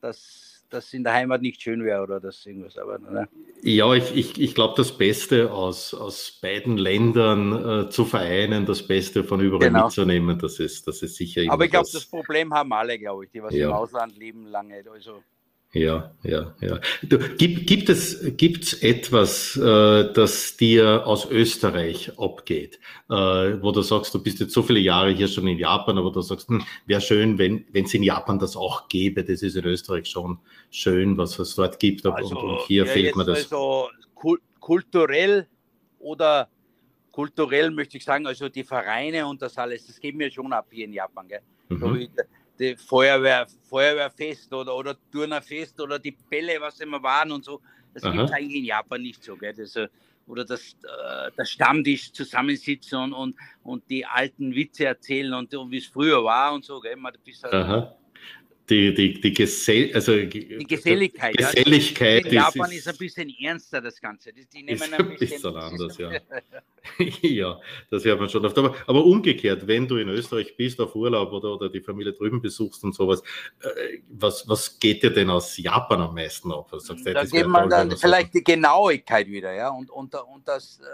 dass 0.00 0.54
das 0.70 0.92
in 0.92 1.04
der 1.04 1.12
Heimat 1.12 1.40
nicht 1.40 1.62
schön 1.62 1.84
wäre 1.84 2.02
oder 2.02 2.20
das 2.20 2.44
irgendwas. 2.44 2.76
Aber, 2.76 2.98
ne? 2.98 3.28
Ja, 3.62 3.92
ich, 3.94 4.14
ich, 4.14 4.40
ich 4.40 4.54
glaube, 4.54 4.74
das 4.76 4.96
Beste 4.96 5.52
aus, 5.52 5.94
aus 5.94 6.38
beiden 6.42 6.76
Ländern 6.76 7.86
äh, 7.86 7.90
zu 7.90 8.04
vereinen, 8.04 8.66
das 8.66 8.86
Beste 8.86 9.24
von 9.24 9.40
überall 9.40 9.68
genau. 9.68 9.84
mitzunehmen, 9.84 10.38
das 10.38 10.58
ist, 10.58 10.86
das 10.88 11.02
ist 11.02 11.16
sicher. 11.16 11.42
Aber 11.48 11.64
ich 11.64 11.70
glaube, 11.70 11.84
das, 11.84 11.92
das 11.92 12.06
Problem 12.06 12.52
haben 12.52 12.72
alle, 12.72 12.98
glaube 12.98 13.24
ich, 13.24 13.30
die 13.30 13.42
was 13.42 13.54
ja. 13.54 13.68
im 13.68 13.74
Ausland 13.74 14.16
leben 14.16 14.46
lange. 14.46 14.84
Also, 14.92 15.22
ja, 15.74 16.14
ja, 16.22 16.54
ja. 16.60 16.80
Du, 17.02 17.18
gibt, 17.18 17.66
gibt 17.66 17.88
es 17.88 18.36
gibt's 18.36 18.74
etwas, 18.74 19.56
äh, 19.56 20.12
das 20.12 20.56
dir 20.56 21.04
aus 21.04 21.28
Österreich 21.28 22.16
abgeht, 22.16 22.78
äh, 23.10 23.14
wo 23.14 23.72
du 23.72 23.82
sagst, 23.82 24.14
du 24.14 24.22
bist 24.22 24.38
jetzt 24.38 24.52
so 24.52 24.62
viele 24.62 24.78
Jahre 24.78 25.10
hier 25.10 25.26
schon 25.26 25.48
in 25.48 25.58
Japan, 25.58 25.98
aber 25.98 26.12
du 26.12 26.20
sagst, 26.20 26.48
hm, 26.48 26.64
wäre 26.86 27.00
schön, 27.00 27.38
wenn 27.38 27.66
es 27.72 27.92
in 27.92 28.04
Japan 28.04 28.38
das 28.38 28.56
auch 28.56 28.86
gäbe. 28.88 29.24
Das 29.24 29.42
ist 29.42 29.56
in 29.56 29.64
Österreich 29.64 30.06
schon 30.06 30.38
schön, 30.70 31.18
was 31.18 31.40
es 31.40 31.56
dort 31.56 31.80
gibt. 31.80 32.06
Also, 32.06 32.38
und, 32.38 32.50
und 32.50 32.60
hier 32.68 32.86
ja, 32.86 32.92
fehlt 32.92 33.16
mir 33.16 33.24
das. 33.24 33.52
Also 33.52 33.88
kulturell 34.60 35.48
oder 35.98 36.48
kulturell 37.10 37.72
möchte 37.72 37.96
ich 37.96 38.04
sagen, 38.04 38.28
also 38.28 38.48
die 38.48 38.64
Vereine 38.64 39.26
und 39.26 39.42
das 39.42 39.58
alles, 39.58 39.86
das 39.88 39.98
geht 39.98 40.14
mir 40.14 40.30
schon 40.30 40.52
ab 40.52 40.68
hier 40.70 40.84
in 40.84 40.92
Japan. 40.92 41.26
Gell? 41.26 41.40
Mhm. 41.68 41.78
So 41.80 42.24
die 42.58 42.76
Feuerwehr, 42.76 43.46
Feuerwehrfest 43.68 44.52
oder, 44.52 44.74
oder 44.76 44.96
Turnerfest 45.10 45.80
oder 45.80 45.98
die 45.98 46.12
Bälle, 46.12 46.60
was 46.60 46.80
immer 46.80 47.02
waren 47.02 47.32
und 47.32 47.44
so. 47.44 47.60
Das 47.92 48.02
gibt 48.02 48.24
es 48.24 48.32
eigentlich 48.32 48.56
in 48.56 48.64
Japan 48.64 49.02
nicht 49.02 49.22
so. 49.22 49.36
Gell? 49.36 49.54
Das, 49.54 49.76
äh, 49.76 49.88
oder 50.26 50.44
das, 50.44 50.76
äh, 50.82 51.30
der 51.36 51.44
Stammtisch 51.44 52.12
zusammensitzen 52.12 52.98
und, 52.98 53.12
und, 53.12 53.36
und 53.62 53.88
die 53.90 54.04
alten 54.04 54.54
Witze 54.54 54.86
erzählen 54.86 55.32
und, 55.34 55.54
und 55.54 55.70
wie 55.70 55.78
es 55.78 55.86
früher 55.86 56.24
war 56.24 56.54
und 56.54 56.64
so. 56.64 56.80
Gell? 56.80 56.96
Man, 56.96 57.12
halt, 57.42 57.94
die, 58.70 58.94
die, 58.94 59.20
die, 59.20 59.32
Gesell 59.34 59.90
also, 59.94 60.16
die 60.16 60.64
Geselligkeit. 60.66 61.36
Geselligkeit 61.36 62.24
ja. 62.24 62.30
In 62.30 62.34
Japan 62.36 62.70
ist, 62.70 62.78
ist, 62.78 62.88
ein 62.88 62.96
bisschen 62.96 63.34
ernster, 63.38 63.80
das 63.82 64.00
Ganze. 64.00 64.32
Die, 64.32 64.46
die 64.46 64.62
nehmen 64.62 64.76
ist 64.76 64.92
ein 64.92 65.08
bisschen, 65.10 65.18
bisschen 65.18 65.56
anders, 65.56 65.98
ja. 65.98 66.10
ja, 67.20 67.60
das 67.90 68.04
hört 68.04 68.20
man 68.20 68.28
schon 68.30 68.44
oft. 68.44 68.56
Aber, 68.56 68.74
aber 68.86 69.04
umgekehrt, 69.04 69.66
wenn 69.66 69.86
du 69.86 69.96
in 69.96 70.08
Österreich 70.08 70.56
bist 70.56 70.80
auf 70.80 70.94
Urlaub 70.94 71.32
oder, 71.32 71.54
oder 71.54 71.68
die 71.68 71.80
Familie 71.80 72.14
drüben 72.14 72.40
besuchst 72.40 72.82
und 72.84 72.94
sowas, 72.94 73.22
äh, 73.60 73.98
was, 74.08 74.48
was 74.48 74.78
geht 74.78 75.02
dir 75.02 75.10
denn 75.10 75.28
aus 75.28 75.58
Japan 75.58 76.00
am 76.00 76.14
meisten 76.14 76.50
ab? 76.50 76.68
Also, 76.72 76.94
sagst, 76.94 77.06
da 77.06 77.24
geht 77.24 77.46
man 77.46 77.68
dann 77.68 77.94
vielleicht 77.96 78.32
die 78.32 78.44
Genauigkeit 78.44 79.26
wieder, 79.26 79.52
ja, 79.52 79.68
und, 79.70 79.90
und, 79.90 80.14
und 80.14 80.48
das. 80.48 80.80
Äh, 80.80 80.84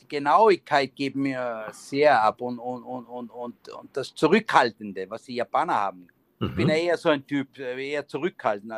die 0.00 0.16
Genauigkeit 0.16 0.94
geht 0.94 1.16
mir 1.16 1.66
sehr 1.72 2.22
ab 2.22 2.42
und, 2.42 2.58
und, 2.58 2.82
und, 2.82 3.06
und, 3.06 3.30
und, 3.30 3.68
und 3.70 3.96
das 3.96 4.14
Zurückhaltende, 4.14 5.08
was 5.08 5.22
die 5.22 5.36
Japaner 5.36 5.74
haben 5.74 6.08
ich 6.40 6.54
bin 6.54 6.68
ja 6.68 6.74
mhm. 6.74 6.80
eher 6.80 6.96
so 6.96 7.08
ein 7.08 7.26
Typ, 7.26 7.58
äh, 7.58 7.90
eher 7.90 8.06
zurückhaltend, 8.06 8.72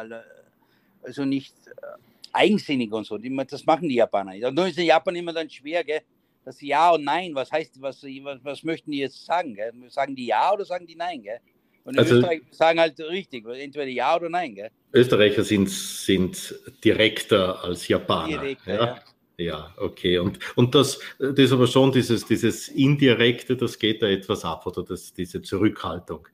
also 1.03 1.25
nicht 1.25 1.55
äh, 1.67 1.73
eigensinnig 2.33 2.93
und 2.93 3.07
so. 3.07 3.19
Das 3.19 3.67
machen 3.67 3.89
die 3.89 3.97
Japaner. 3.97 4.51
Nur 4.51 4.69
ist 4.69 4.79
in 4.79 4.87
Japan 4.87 5.17
immer 5.17 5.33
dann 5.33 5.49
schwer, 5.49 5.83
gell? 5.85 6.03
das 6.47 6.61
Ja 6.61 6.93
und 6.93 7.05
Nein. 7.05 7.35
Was 7.35 7.51
heißt, 7.53 7.83
was, 7.83 8.03
was, 8.03 8.39
was 8.43 8.63
möchten 8.63 8.93
die 8.93 8.99
jetzt 8.99 9.27
sagen? 9.27 9.55
Gell? 9.55 9.73
Sagen 9.89 10.17
die 10.17 10.27
Ja 10.27 10.53
oder 10.53 10.65
sagen 10.65 10.87
die 10.87 10.97
Nein? 10.97 11.23
Gell? 11.23 11.41
Und 11.85 11.99
also, 11.99 12.17
Österreich 12.17 12.43
sagen 12.51 12.81
halt 12.81 12.99
richtig, 13.01 13.45
entweder 13.47 13.87
Ja 13.87 14.17
oder 14.17 14.29
Nein. 14.29 14.55
Gell? 14.55 14.71
Österreicher 14.93 15.45
sind, 15.45 15.69
sind 15.69 16.55
direkter 16.83 17.63
als 17.63 17.87
Japaner. 17.89 18.39
Direkter, 18.39 18.75
ja? 18.75 18.87
ja. 18.87 19.03
Ja, 19.39 19.75
okay. 19.77 20.17
Und, 20.19 20.39
und 20.57 20.75
das, 20.75 20.99
das 21.19 21.39
ist 21.39 21.53
aber 21.53 21.67
schon 21.67 21.93
dieses, 21.93 22.25
dieses 22.25 22.69
Indirekte, 22.69 23.55
das 23.55 23.79
geht 23.79 24.01
da 24.01 24.07
etwas 24.07 24.47
ab, 24.47 24.67
oder 24.67 24.83
das, 24.83 25.13
diese 25.13 25.43
Zurückhaltung. 25.43 26.27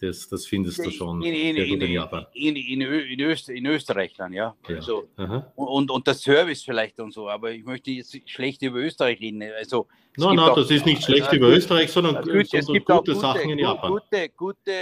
Das, 0.00 0.28
das 0.28 0.46
findest 0.46 0.84
du 0.84 0.90
schon 0.90 1.22
in, 1.22 1.56
in, 1.56 1.80
in, 1.80 1.92
Japan. 1.92 2.26
In, 2.34 2.56
in, 2.56 2.80
in, 2.80 3.20
Öster, 3.20 3.52
in 3.52 3.64
Österreich 3.66 4.12
dann, 4.16 4.32
ja. 4.32 4.54
ja. 4.68 4.76
Also, 4.76 5.08
und, 5.54 5.90
und 5.90 6.08
das 6.08 6.20
Service 6.20 6.62
vielleicht 6.64 6.98
und 6.98 7.12
so, 7.12 7.28
aber 7.28 7.52
ich 7.52 7.64
möchte 7.64 7.92
jetzt 7.92 8.18
schlecht 8.28 8.60
über 8.62 8.80
Österreich 8.80 9.20
reden. 9.20 9.42
Also, 9.56 9.86
nein, 10.16 10.34
nein, 10.34 10.52
das 10.56 10.70
ist 10.70 10.84
nicht 10.84 11.04
schlecht 11.04 11.32
äh, 11.32 11.36
über 11.36 11.48
Österreich, 11.48 11.92
sondern, 11.92 12.16
gut, 12.24 12.34
es 12.34 12.50
sondern 12.50 12.72
gibt 12.74 12.86
gute, 12.86 12.98
gute 12.98 13.14
Sachen 13.14 13.50
in 13.50 13.58
Japan. 13.58 13.92
Gute, 13.92 14.28
gute 14.30 14.72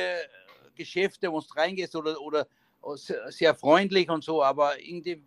Geschäfte, 0.74 1.30
wo 1.30 1.40
du 1.40 1.46
reingehst 1.54 1.94
oder, 1.94 2.18
oder 2.20 2.46
sehr 3.28 3.54
freundlich 3.54 4.08
und 4.08 4.24
so, 4.24 4.42
aber 4.42 4.80
irgendwie, 4.80 5.22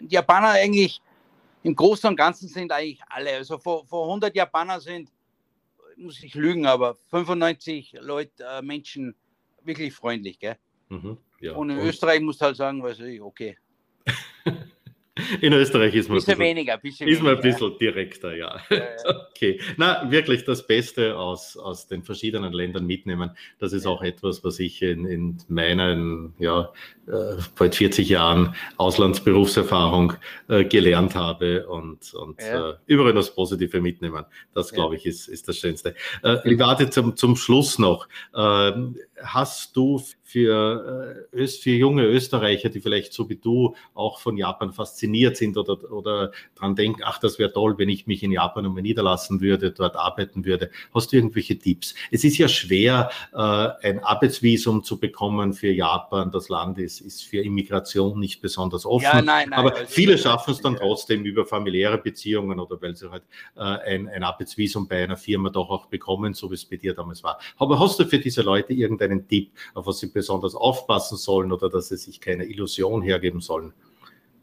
die 0.00 0.14
Japaner 0.14 0.48
eigentlich 0.48 1.00
im 1.62 1.74
Großen 1.74 2.08
und 2.10 2.16
Ganzen 2.16 2.48
sind 2.48 2.72
eigentlich 2.72 3.00
alle, 3.08 3.36
also 3.36 3.58
vor, 3.58 3.86
vor 3.86 4.06
100 4.06 4.34
Japanern 4.34 4.80
sind 4.80 5.08
muss 5.96 6.22
ich 6.22 6.34
lügen, 6.34 6.66
aber 6.66 6.94
95 7.10 7.96
Leute, 8.00 8.44
äh, 8.44 8.62
Menschen 8.62 9.14
wirklich 9.62 9.92
freundlich, 9.94 10.38
gell? 10.38 10.56
Mhm, 10.88 11.18
ja. 11.40 11.54
Und 11.54 11.70
in 11.70 11.78
und 11.78 11.86
Österreich 11.86 12.20
muss 12.20 12.40
halt 12.40 12.56
sagen, 12.56 12.82
weiß 12.82 13.00
ich, 13.00 13.20
okay. 13.20 13.56
In 15.40 15.52
Österreich 15.52 15.94
ist 15.94 16.08
man 16.08 16.16
bisschen 16.16 16.34
ein 16.34 16.38
bisschen, 16.38 16.56
weniger, 16.56 16.78
bisschen 16.78 17.08
ist 17.08 17.22
man 17.22 17.36
ein 17.36 17.42
bisschen 17.42 17.78
direkter, 17.78 18.36
ja. 18.36 18.60
ja, 18.70 18.76
ja. 18.76 18.84
Okay. 19.34 19.60
Na, 19.76 20.10
wirklich 20.10 20.44
das 20.44 20.66
Beste 20.66 21.16
aus, 21.18 21.56
aus 21.56 21.88
den 21.88 22.04
verschiedenen 22.04 22.52
Ländern 22.52 22.86
mitnehmen. 22.86 23.30
Das 23.58 23.72
ist 23.72 23.84
ja. 23.84 23.90
auch 23.90 24.02
etwas, 24.02 24.44
was 24.44 24.60
ich 24.60 24.80
in, 24.80 25.06
in 25.06 25.38
meinen, 25.48 26.34
ja, 26.38 26.70
äh, 27.06 27.36
bald 27.58 27.74
40 27.74 28.08
Jahren 28.08 28.54
Auslandsberufserfahrung 28.76 30.14
äh, 30.48 30.64
gelernt 30.64 31.14
habe 31.14 31.66
und, 31.66 32.14
und 32.14 32.40
äh, 32.40 32.74
überall 32.86 33.12
das 33.12 33.34
Positive 33.34 33.80
mitnehmen. 33.80 34.24
Das, 34.54 34.72
glaube 34.72 34.96
ich, 34.96 35.04
ist, 35.04 35.28
ist 35.28 35.48
das 35.48 35.58
Schönste. 35.58 35.94
Äh, 36.22 36.58
warte 36.58 36.88
zum, 36.90 37.16
zum 37.16 37.36
Schluss 37.36 37.78
noch. 37.78 38.08
Ähm, 38.34 38.96
hast 39.22 39.76
du 39.76 40.00
für, 40.22 41.26
äh, 41.32 41.46
für 41.46 41.70
junge 41.70 42.04
Österreicher, 42.04 42.68
die 42.68 42.80
vielleicht 42.80 43.12
so 43.12 43.28
wie 43.28 43.36
du 43.36 43.76
auch 43.94 44.18
von 44.18 44.36
Japan 44.36 44.72
fasziniert 44.72 45.36
sind 45.36 45.56
oder, 45.56 45.92
oder 45.92 46.32
daran 46.54 46.74
denken, 46.74 47.02
ach, 47.04 47.18
das 47.18 47.38
wäre 47.38 47.52
toll, 47.52 47.78
wenn 47.78 47.88
ich 47.88 48.06
mich 48.06 48.22
in 48.22 48.32
Japan 48.32 48.66
um 48.66 48.74
niederlassen 48.74 49.40
würde, 49.40 49.70
dort 49.70 49.96
arbeiten 49.96 50.44
würde. 50.44 50.70
Hast 50.92 51.12
du 51.12 51.16
irgendwelche 51.16 51.58
Tipps? 51.58 51.94
Es 52.10 52.24
ist 52.24 52.38
ja 52.38 52.48
schwer, 52.48 53.10
äh, 53.32 53.38
ein 53.38 54.02
Arbeitsvisum 54.02 54.82
zu 54.82 54.98
bekommen 54.98 55.52
für 55.52 55.70
Japan. 55.70 56.30
Das 56.30 56.48
Land 56.48 56.78
ist, 56.78 57.00
ist 57.00 57.22
für 57.22 57.42
Immigration 57.42 58.18
nicht 58.18 58.40
besonders 58.40 58.86
offen. 58.86 59.04
Ja, 59.04 59.22
nein, 59.22 59.50
nein, 59.50 59.52
aber 59.52 59.74
viele 59.86 60.18
schaffen 60.18 60.52
es 60.52 60.60
dann 60.60 60.76
trotzdem 60.76 61.24
über 61.24 61.44
familiäre 61.44 61.98
Beziehungen 61.98 62.58
oder 62.58 62.80
weil 62.80 62.96
sie 62.96 63.10
halt 63.10 63.22
äh, 63.56 63.60
ein, 63.60 64.08
ein 64.08 64.22
Arbeitsvisum 64.22 64.88
bei 64.88 65.04
einer 65.04 65.16
Firma 65.16 65.50
doch 65.50 65.70
auch 65.70 65.86
bekommen, 65.86 66.34
so 66.34 66.50
wie 66.50 66.54
es 66.54 66.64
bei 66.64 66.76
dir 66.76 66.94
damals 66.94 67.22
war. 67.22 67.38
Aber 67.58 67.78
hast 67.78 68.00
du 68.00 68.04
für 68.04 68.18
diese 68.18 68.42
Leute 68.42 68.72
irgendeinen 69.04 69.28
Tipp, 69.28 69.52
auf 69.74 69.86
was 69.86 70.00
sie 70.00 70.08
besonders 70.08 70.54
aufpassen 70.54 71.16
sollen 71.16 71.52
oder 71.52 71.68
dass 71.68 71.88
sie 71.88 71.96
sich 71.96 72.20
keine 72.20 72.44
Illusion 72.44 73.02
hergeben 73.02 73.40
sollen? 73.40 73.72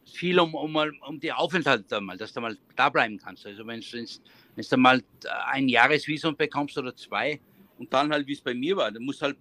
Viel 0.06 0.40
um, 0.40 0.54
um, 0.56 0.76
um 1.08 1.20
die 1.20 1.32
Aufenthalte 1.32 2.02
mal, 2.02 2.18
dass 2.18 2.34
du 2.34 2.42
mal 2.42 2.58
da 2.76 2.90
bleiben 2.90 3.18
kannst. 3.18 3.46
Also 3.46 3.66
wenn 3.66 3.82
du 3.82 4.78
mal 4.78 5.02
ein 5.48 5.70
Jahresvisum 5.70 6.36
bekommst 6.36 6.78
oder 6.78 6.96
zwei 6.96 7.40
und 7.78 7.92
dann 7.94 8.12
halt, 8.12 8.28
wie 8.28 8.34
es 8.34 8.42
bei 8.42 8.54
mir 8.54 8.78
war, 8.78 8.92
dann 8.92 9.04
musst 9.04 9.22
halt, 9.22 9.38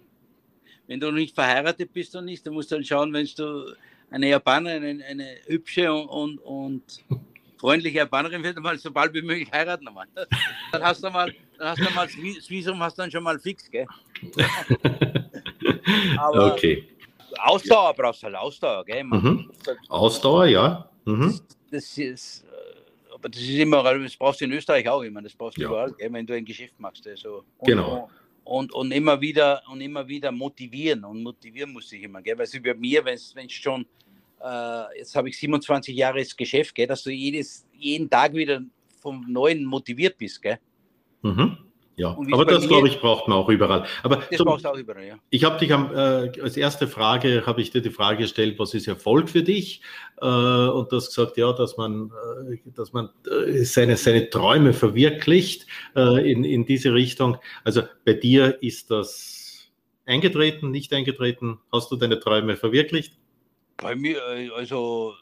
wenn 0.86 1.00
du 1.00 1.10
nicht 1.10 1.34
verheiratet 1.34 1.92
bist 1.92 2.14
und 2.16 2.24
nicht, 2.24 2.46
dann 2.46 2.54
musst 2.54 2.70
du 2.70 2.76
halt 2.76 2.86
schauen, 2.86 3.12
wenn 3.12 3.28
du 3.36 3.74
eine 4.10 4.28
Japanerin, 4.28 5.02
eine, 5.02 5.04
eine 5.04 5.36
hübsche 5.46 5.92
und, 5.92 6.38
und, 6.38 7.04
und 7.08 7.29
freundliche 7.60 7.98
Japanerin 7.98 8.42
wird, 8.42 8.58
mal 8.58 8.78
so 8.78 8.90
bald 8.90 9.12
wie 9.12 9.22
möglich 9.22 9.50
heiraten. 9.52 9.84
Mal. 9.84 10.06
Dann 10.72 10.82
hast 10.82 11.04
du 11.04 11.10
mal, 11.10 11.32
dann 11.58 11.68
hast 11.68 11.80
du 11.80 11.94
mal 11.94 12.06
das 12.06 12.48
Visum 12.48 12.80
hast 12.80 12.98
dann 12.98 13.10
schon 13.10 13.22
mal 13.22 13.38
fix, 13.38 13.70
gell? 13.70 13.86
Aber 16.16 16.54
okay. 16.54 16.88
Ausdauer 17.38 17.94
brauchst 17.94 18.22
du 18.22 18.26
halt 18.26 18.36
Ausdauer, 18.36 18.84
gell? 18.84 19.04
Mhm. 19.04 19.50
Ausdauer, 19.88 20.46
ja. 20.46 20.88
Mhm. 21.04 21.38
Das, 21.70 21.96
ist, 21.98 22.44
äh, 22.44 23.14
aber 23.14 23.28
das 23.28 23.40
ist 23.40 23.50
immer, 23.50 23.82
das 23.98 24.16
brauchst 24.16 24.40
du 24.40 24.46
in 24.46 24.52
Österreich 24.52 24.88
auch 24.88 25.02
immer, 25.02 25.22
das 25.22 25.34
brauchst 25.34 25.58
du 25.58 25.62
ja. 25.62 25.68
überall, 25.68 25.92
gell, 25.92 26.12
wenn 26.12 26.26
du 26.26 26.34
ein 26.34 26.44
Geschäft 26.44 26.78
machst. 26.80 27.06
Also. 27.06 27.44
Und, 27.58 27.66
genau. 27.66 28.10
Und, 28.44 28.72
und 28.72 28.90
immer 28.90 29.20
wieder 29.20 29.62
und 29.70 29.80
immer 29.80 30.08
wieder 30.08 30.32
motivieren 30.32 31.04
und 31.04 31.22
motivieren 31.22 31.72
muss 31.72 31.92
ich 31.92 32.02
immer, 32.02 32.22
gell? 32.22 32.36
Weil 32.36 32.44
es 32.44 32.62
bei 32.62 32.74
mir, 32.74 33.04
wenn 33.04 33.14
es 33.14 33.52
schon, 33.52 33.86
äh, 34.42 34.98
jetzt 34.98 35.14
habe 35.14 35.28
ich 35.28 35.38
27 35.38 35.94
Jahre 35.96 36.18
das 36.18 36.36
Geschäft, 36.36 36.74
gell, 36.74 36.86
dass 36.86 37.02
du 37.02 37.10
jedes, 37.10 37.66
jeden 37.72 38.08
Tag 38.08 38.34
wieder 38.34 38.62
vom 39.00 39.24
Neuen 39.28 39.64
motiviert 39.64 40.18
bist, 40.18 40.42
gell? 40.42 40.58
Mhm. 41.22 41.58
Ja, 41.96 42.16
aber 42.32 42.46
das, 42.46 42.66
glaube 42.66 42.88
ich, 42.88 42.98
braucht 42.98 43.28
man 43.28 43.36
auch 43.36 43.50
überall. 43.50 43.84
Aber 44.02 44.22
das 44.30 44.38
braucht 44.38 44.64
auch 44.64 44.76
überall, 44.76 45.06
ja. 45.06 45.18
Ich 45.28 45.44
habe 45.44 45.58
dich 45.58 45.70
am, 45.70 45.92
äh, 45.92 46.30
als 46.40 46.56
erste 46.56 46.88
Frage, 46.88 47.44
habe 47.44 47.60
ich 47.60 47.72
dir 47.72 47.82
die 47.82 47.90
Frage 47.90 48.22
gestellt, 48.22 48.58
was 48.58 48.72
ist 48.72 48.88
Erfolg 48.88 49.28
für 49.28 49.42
dich? 49.42 49.82
Äh, 50.18 50.24
und 50.24 50.90
du 50.90 50.96
hast 50.96 51.08
gesagt, 51.08 51.36
ja, 51.36 51.52
dass 51.52 51.76
man, 51.76 52.10
äh, 52.50 52.56
dass 52.74 52.94
man 52.94 53.10
äh, 53.30 53.64
seine, 53.64 53.98
seine 53.98 54.30
Träume 54.30 54.72
verwirklicht 54.72 55.66
äh, 55.94 56.32
in, 56.32 56.44
in 56.44 56.64
diese 56.64 56.94
Richtung. 56.94 57.36
Also 57.64 57.82
bei 58.06 58.14
dir 58.14 58.62
ist 58.62 58.90
das 58.90 59.70
eingetreten, 60.06 60.70
nicht 60.70 60.94
eingetreten? 60.94 61.58
Hast 61.70 61.90
du 61.90 61.96
deine 61.96 62.18
Träume 62.18 62.56
verwirklicht? 62.56 63.19
Bei 63.80 63.94
mir, 63.94 64.22
äh, 64.28 64.50
also 64.50 65.14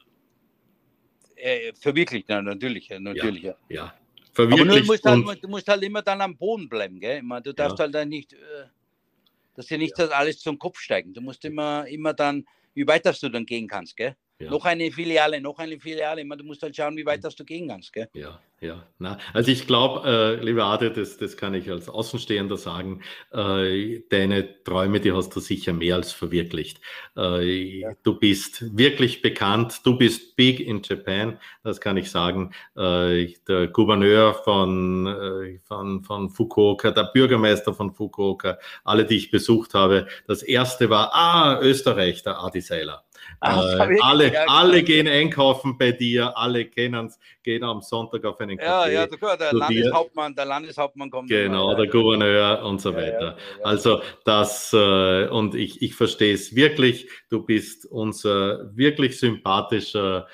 verwirklicht, 1.81 2.29
ja, 2.29 2.42
natürlich, 2.42 2.90
natürlich. 2.90 3.44
Ja, 3.44 3.55
ja 3.68 3.94
verwirklicht. 4.38 4.71
Aber 4.71 4.81
du 4.81 4.87
musst, 4.87 5.05
halt, 5.05 5.44
du 5.44 5.49
musst 5.49 5.68
halt 5.68 5.83
immer 5.83 6.03
dann 6.03 6.21
am 6.21 6.37
Boden 6.37 6.68
bleiben, 6.68 7.01
gell? 7.01 7.23
Meine, 7.23 7.42
du 7.42 7.53
darfst 7.53 7.79
ja. 7.79 7.85
halt 7.85 7.94
dann 7.94 8.09
nicht, 8.09 8.33
äh, 8.33 8.66
dass 9.55 9.66
dir 9.66 9.79
nicht 9.79 9.99
ja. 9.99 10.07
das 10.07 10.14
alles 10.14 10.38
zum 10.38 10.59
Kopf 10.59 10.79
steigen. 10.79 11.12
Du 11.12 11.21
musst 11.21 11.44
immer, 11.44 11.87
immer 11.88 12.14
dann, 12.14 12.44
wie 12.75 12.87
weit 12.87 13.05
dass 13.05 13.21
du 13.21 13.29
dann 13.29 13.44
gehen 13.44 13.66
kannst, 13.66 13.97
gell? 13.97 14.16
Ja. 14.38 14.51
Noch 14.51 14.64
eine 14.64 14.90
Filiale, 14.92 15.40
noch 15.40 15.59
eine 15.59 15.81
Filiale. 15.81 16.25
du 16.25 16.44
musst 16.44 16.62
halt 16.62 16.77
schauen, 16.77 16.97
wie 16.97 17.05
weit 17.05 17.25
das 17.25 17.35
du 17.35 17.44
gehen 17.44 17.66
kannst. 17.66 17.92
Gell? 17.92 18.09
Ja, 18.12 18.40
ja. 18.61 18.85
Na, 18.99 19.18
also 19.33 19.53
ich 19.53 19.66
glaube, 19.66 20.09
äh, 20.09 20.44
lieber 20.44 20.64
Ade, 20.64 20.90
das, 20.90 21.16
das 21.18 21.37
kann 21.37 21.55
ich 21.55 21.71
als 21.71 21.88
Außenstehender 21.88 22.57
sagen, 22.57 23.03
äh, 23.33 24.01
deine 24.11 24.64
Träume, 24.64 24.99
die 24.99 25.12
hast 25.12 25.35
du 25.37 25.40
sicher 25.40 25.73
mehr 25.73 25.94
als 25.94 26.11
verwirklicht. 26.12 26.81
Äh, 27.16 27.81
ja. 27.81 27.92
Du 28.03 28.18
bist 28.18 28.77
wirklich 28.77 29.23
bekannt, 29.23 29.81
du 29.85 29.97
bist 29.97 30.35
big 30.35 30.59
in 30.59 30.83
Japan, 30.83 31.38
das 31.62 31.81
kann 31.81 31.97
ich 31.97 32.11
sagen. 32.11 32.53
Äh, 32.77 33.35
der 33.47 33.68
Gouverneur 33.68 34.35
von, 34.35 35.07
äh, 35.07 35.61
von, 35.64 36.03
von 36.03 36.29
Fukuoka, 36.31 36.90
der 36.90 37.11
Bürgermeister 37.12 37.73
von 37.73 37.92
Fukuoka, 37.92 38.59
alle, 38.83 39.05
die 39.05 39.16
ich 39.16 39.31
besucht 39.31 39.75
habe, 39.75 40.09
das 40.27 40.42
erste 40.42 40.90
war, 40.90 41.14
ah, 41.14 41.61
Österreich, 41.61 42.25
der 42.25 42.40
Adi 42.40 42.61
Seiler. 42.61 43.05
Ach, 43.40 43.62
äh, 43.79 43.99
alle, 44.03 44.49
alle 44.49 44.83
gehen 44.83 45.09
einkaufen 45.09 45.79
bei 45.79 45.92
dir, 45.92 46.37
alle 46.37 46.64
kennen 46.64 47.07
es, 47.07 47.18
gehen 47.42 47.64
am 47.64 47.81
Sonntag 47.83 48.25
auf 48.25 48.40
einen 48.48 48.58
Kaffee. 48.58 48.92
Ja, 48.92 49.02
ja, 49.02 49.06
der, 49.06 49.37
der 49.37 49.52
Landeshauptmann, 49.52 50.34
der 50.34 50.44
Landeshauptmann 50.44 51.11
kommt. 51.11 51.28
Genau, 51.28 51.74
der 51.74 51.87
Gouverneur 51.87 52.64
und 52.64 52.80
so 52.80 52.94
weiter. 52.94 53.37
Also 53.62 54.02
das, 54.24 54.72
äh, 54.72 55.28
und 55.28 55.54
ich, 55.54 55.82
ich 55.82 55.94
verstehe 55.94 56.34
es 56.34 56.54
wirklich, 56.54 57.08
du 57.30 57.44
bist 57.44 57.87
unser 57.87 58.76
wirklich 58.76 59.18
sympathischer 59.18 60.26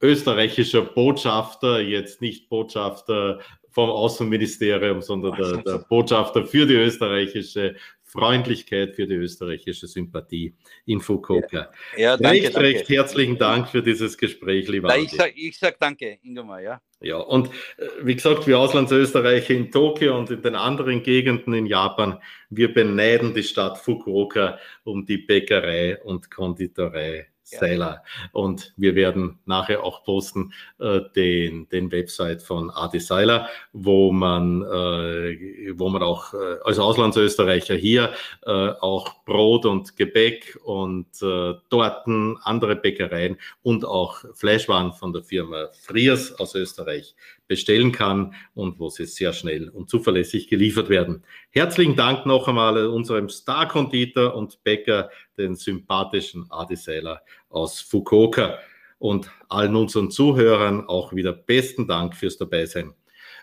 österreichischer 0.00 0.82
Botschafter, 0.82 1.80
jetzt 1.80 2.20
nicht 2.20 2.48
Botschafter 2.48 3.40
vom 3.70 3.90
Außenministerium, 3.90 5.02
sondern 5.02 5.34
der, 5.36 5.62
der 5.62 5.78
Botschafter 5.88 6.46
für 6.46 6.66
die 6.66 6.74
österreichische 6.74 7.76
Freundlichkeit, 8.08 8.94
für 8.94 9.06
die 9.06 9.14
österreichische 9.14 9.86
Sympathie 9.86 10.54
in 10.86 11.00
Fukuoka. 11.00 11.70
Ja, 11.96 12.00
ja 12.00 12.16
danke, 12.16 12.42
recht, 12.42 12.56
danke. 12.56 12.68
recht 12.68 12.88
herzlichen 12.88 13.38
Dank 13.38 13.68
für 13.68 13.82
dieses 13.82 14.16
Gespräch, 14.16 14.68
lieber 14.68 14.88
Na, 14.88 14.96
Ich 14.96 15.10
sage 15.10 15.34
sag 15.52 15.78
danke, 15.78 16.18
Ingemar, 16.22 16.60
ja. 16.60 16.80
Ja, 17.00 17.18
und 17.18 17.48
äh, 17.76 17.86
wie 18.02 18.16
gesagt, 18.16 18.46
wir 18.46 18.58
Auslandsösterreicher 18.58 19.54
in 19.54 19.70
Tokio 19.70 20.18
und 20.18 20.30
in 20.30 20.42
den 20.42 20.54
anderen 20.56 21.02
Gegenden 21.02 21.54
in 21.54 21.66
Japan, 21.66 22.18
wir 22.50 22.72
beneiden 22.72 23.34
die 23.34 23.44
Stadt 23.44 23.78
Fukuoka 23.78 24.58
um 24.84 25.06
die 25.06 25.18
Bäckerei 25.18 26.02
und 26.02 26.30
Konditorei 26.30 27.28
Seiler. 27.56 28.02
Und 28.32 28.72
wir 28.76 28.94
werden 28.94 29.38
nachher 29.46 29.82
auch 29.82 30.04
posten 30.04 30.52
äh, 30.78 31.00
den, 31.14 31.68
den 31.68 31.90
Website 31.90 32.42
von 32.42 32.70
Adi 32.70 33.00
Seiler, 33.00 33.48
wo 33.72 34.12
man, 34.12 34.62
äh, 34.62 35.72
wo 35.78 35.88
man 35.88 36.02
auch 36.02 36.34
äh, 36.34 36.56
als 36.64 36.78
Auslandsösterreicher 36.78 37.74
hier 37.74 38.12
äh, 38.44 38.50
auch 38.50 39.24
Brot 39.24 39.66
und 39.66 39.96
Gebäck 39.96 40.58
und 40.64 41.06
äh, 41.22 41.54
Torten, 41.70 42.36
andere 42.42 42.76
Bäckereien 42.76 43.38
und 43.62 43.84
auch 43.84 44.24
Fleischwaren 44.34 44.92
von 44.92 45.12
der 45.12 45.22
Firma 45.22 45.68
Friers 45.72 46.38
aus 46.38 46.54
Österreich 46.54 47.14
bestellen 47.48 47.90
kann 47.90 48.34
und 48.54 48.78
wo 48.78 48.90
sie 48.90 49.06
sehr 49.06 49.32
schnell 49.32 49.68
und 49.70 49.90
zuverlässig 49.90 50.48
geliefert 50.48 50.88
werden. 50.88 51.24
Herzlichen 51.50 51.96
Dank 51.96 52.26
noch 52.26 52.46
einmal 52.46 52.86
unserem 52.86 53.28
Star-Konditor 53.28 54.34
und 54.34 54.62
Bäcker, 54.62 55.10
den 55.36 55.56
sympathischen 55.56 56.46
Adi 56.50 56.76
Seiler 56.76 57.22
aus 57.48 57.80
Fukuoka. 57.80 58.58
Und 59.00 59.30
allen 59.48 59.76
unseren 59.76 60.10
Zuhörern 60.10 60.88
auch 60.88 61.12
wieder 61.12 61.32
besten 61.32 61.86
Dank 61.86 62.16
fürs 62.16 62.36
Dabeisein. 62.36 62.94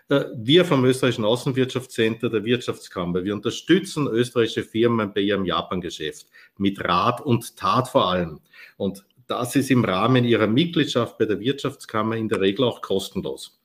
Äh, 0.08 0.26
wir 0.36 0.64
vom 0.64 0.84
Österreichischen 0.84 1.24
Außenwirtschaftscenter 1.24 2.30
der 2.30 2.44
Wirtschaftskammer, 2.44 3.24
wir 3.24 3.34
unterstützen 3.34 4.06
österreichische 4.06 4.62
Firmen 4.62 5.12
bei 5.12 5.22
ihrem 5.22 5.44
Japan-Geschäft 5.44 6.26
mit 6.58 6.82
Rat 6.84 7.20
und 7.20 7.56
Tat 7.56 7.88
vor 7.88 8.10
allem. 8.10 8.40
Und 8.76 9.04
das 9.26 9.56
ist 9.56 9.70
im 9.70 9.84
Rahmen 9.84 10.24
ihrer 10.24 10.46
Mitgliedschaft 10.46 11.18
bei 11.18 11.24
der 11.24 11.40
Wirtschaftskammer 11.40 12.16
in 12.16 12.28
der 12.28 12.40
Regel 12.40 12.64
auch 12.64 12.80
kostenlos. 12.80 13.55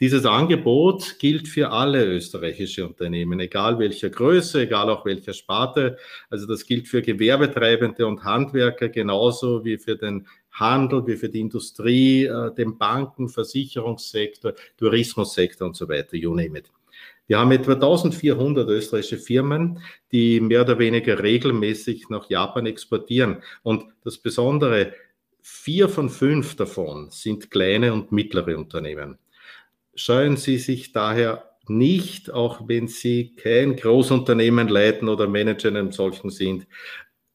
Dieses 0.00 0.24
Angebot 0.26 1.18
gilt 1.18 1.48
für 1.48 1.70
alle 1.70 2.04
österreichische 2.06 2.86
Unternehmen, 2.86 3.40
egal 3.40 3.80
welcher 3.80 4.10
Größe, 4.10 4.62
egal 4.62 4.90
auch 4.90 5.04
welcher 5.04 5.32
Sparte. 5.32 5.98
Also 6.30 6.46
das 6.46 6.64
gilt 6.66 6.86
für 6.86 7.02
Gewerbetreibende 7.02 8.06
und 8.06 8.22
Handwerker 8.22 8.90
genauso 8.90 9.64
wie 9.64 9.76
für 9.76 9.96
den 9.96 10.28
Handel, 10.52 11.04
wie 11.08 11.16
für 11.16 11.28
die 11.28 11.40
Industrie, 11.40 12.26
äh, 12.26 12.54
den 12.54 12.78
Banken, 12.78 13.28
Versicherungssektor, 13.28 14.52
Tourismussektor 14.76 15.66
und 15.66 15.74
so 15.74 15.88
weiter, 15.88 16.16
you 16.16 16.32
name 16.32 16.60
it. 16.60 16.70
Wir 17.26 17.40
haben 17.40 17.50
etwa 17.50 17.72
1400 17.72 18.68
österreichische 18.68 19.18
Firmen, 19.18 19.80
die 20.12 20.40
mehr 20.40 20.60
oder 20.60 20.78
weniger 20.78 21.20
regelmäßig 21.20 22.08
nach 22.08 22.30
Japan 22.30 22.66
exportieren. 22.66 23.42
Und 23.64 23.84
das 24.04 24.16
Besondere, 24.16 24.94
vier 25.42 25.88
von 25.88 26.08
fünf 26.08 26.54
davon 26.54 27.10
sind 27.10 27.50
kleine 27.50 27.92
und 27.92 28.12
mittlere 28.12 28.56
Unternehmen 28.56 29.18
scheuen 29.98 30.36
Sie 30.36 30.58
sich 30.58 30.92
daher 30.92 31.56
nicht, 31.66 32.30
auch 32.30 32.66
wenn 32.66 32.88
Sie 32.88 33.34
kein 33.34 33.76
Großunternehmen 33.76 34.68
leiten 34.68 35.08
oder 35.08 35.28
Manager 35.28 35.68
in 35.68 35.76
einem 35.76 35.92
solchen 35.92 36.30
sind, 36.30 36.66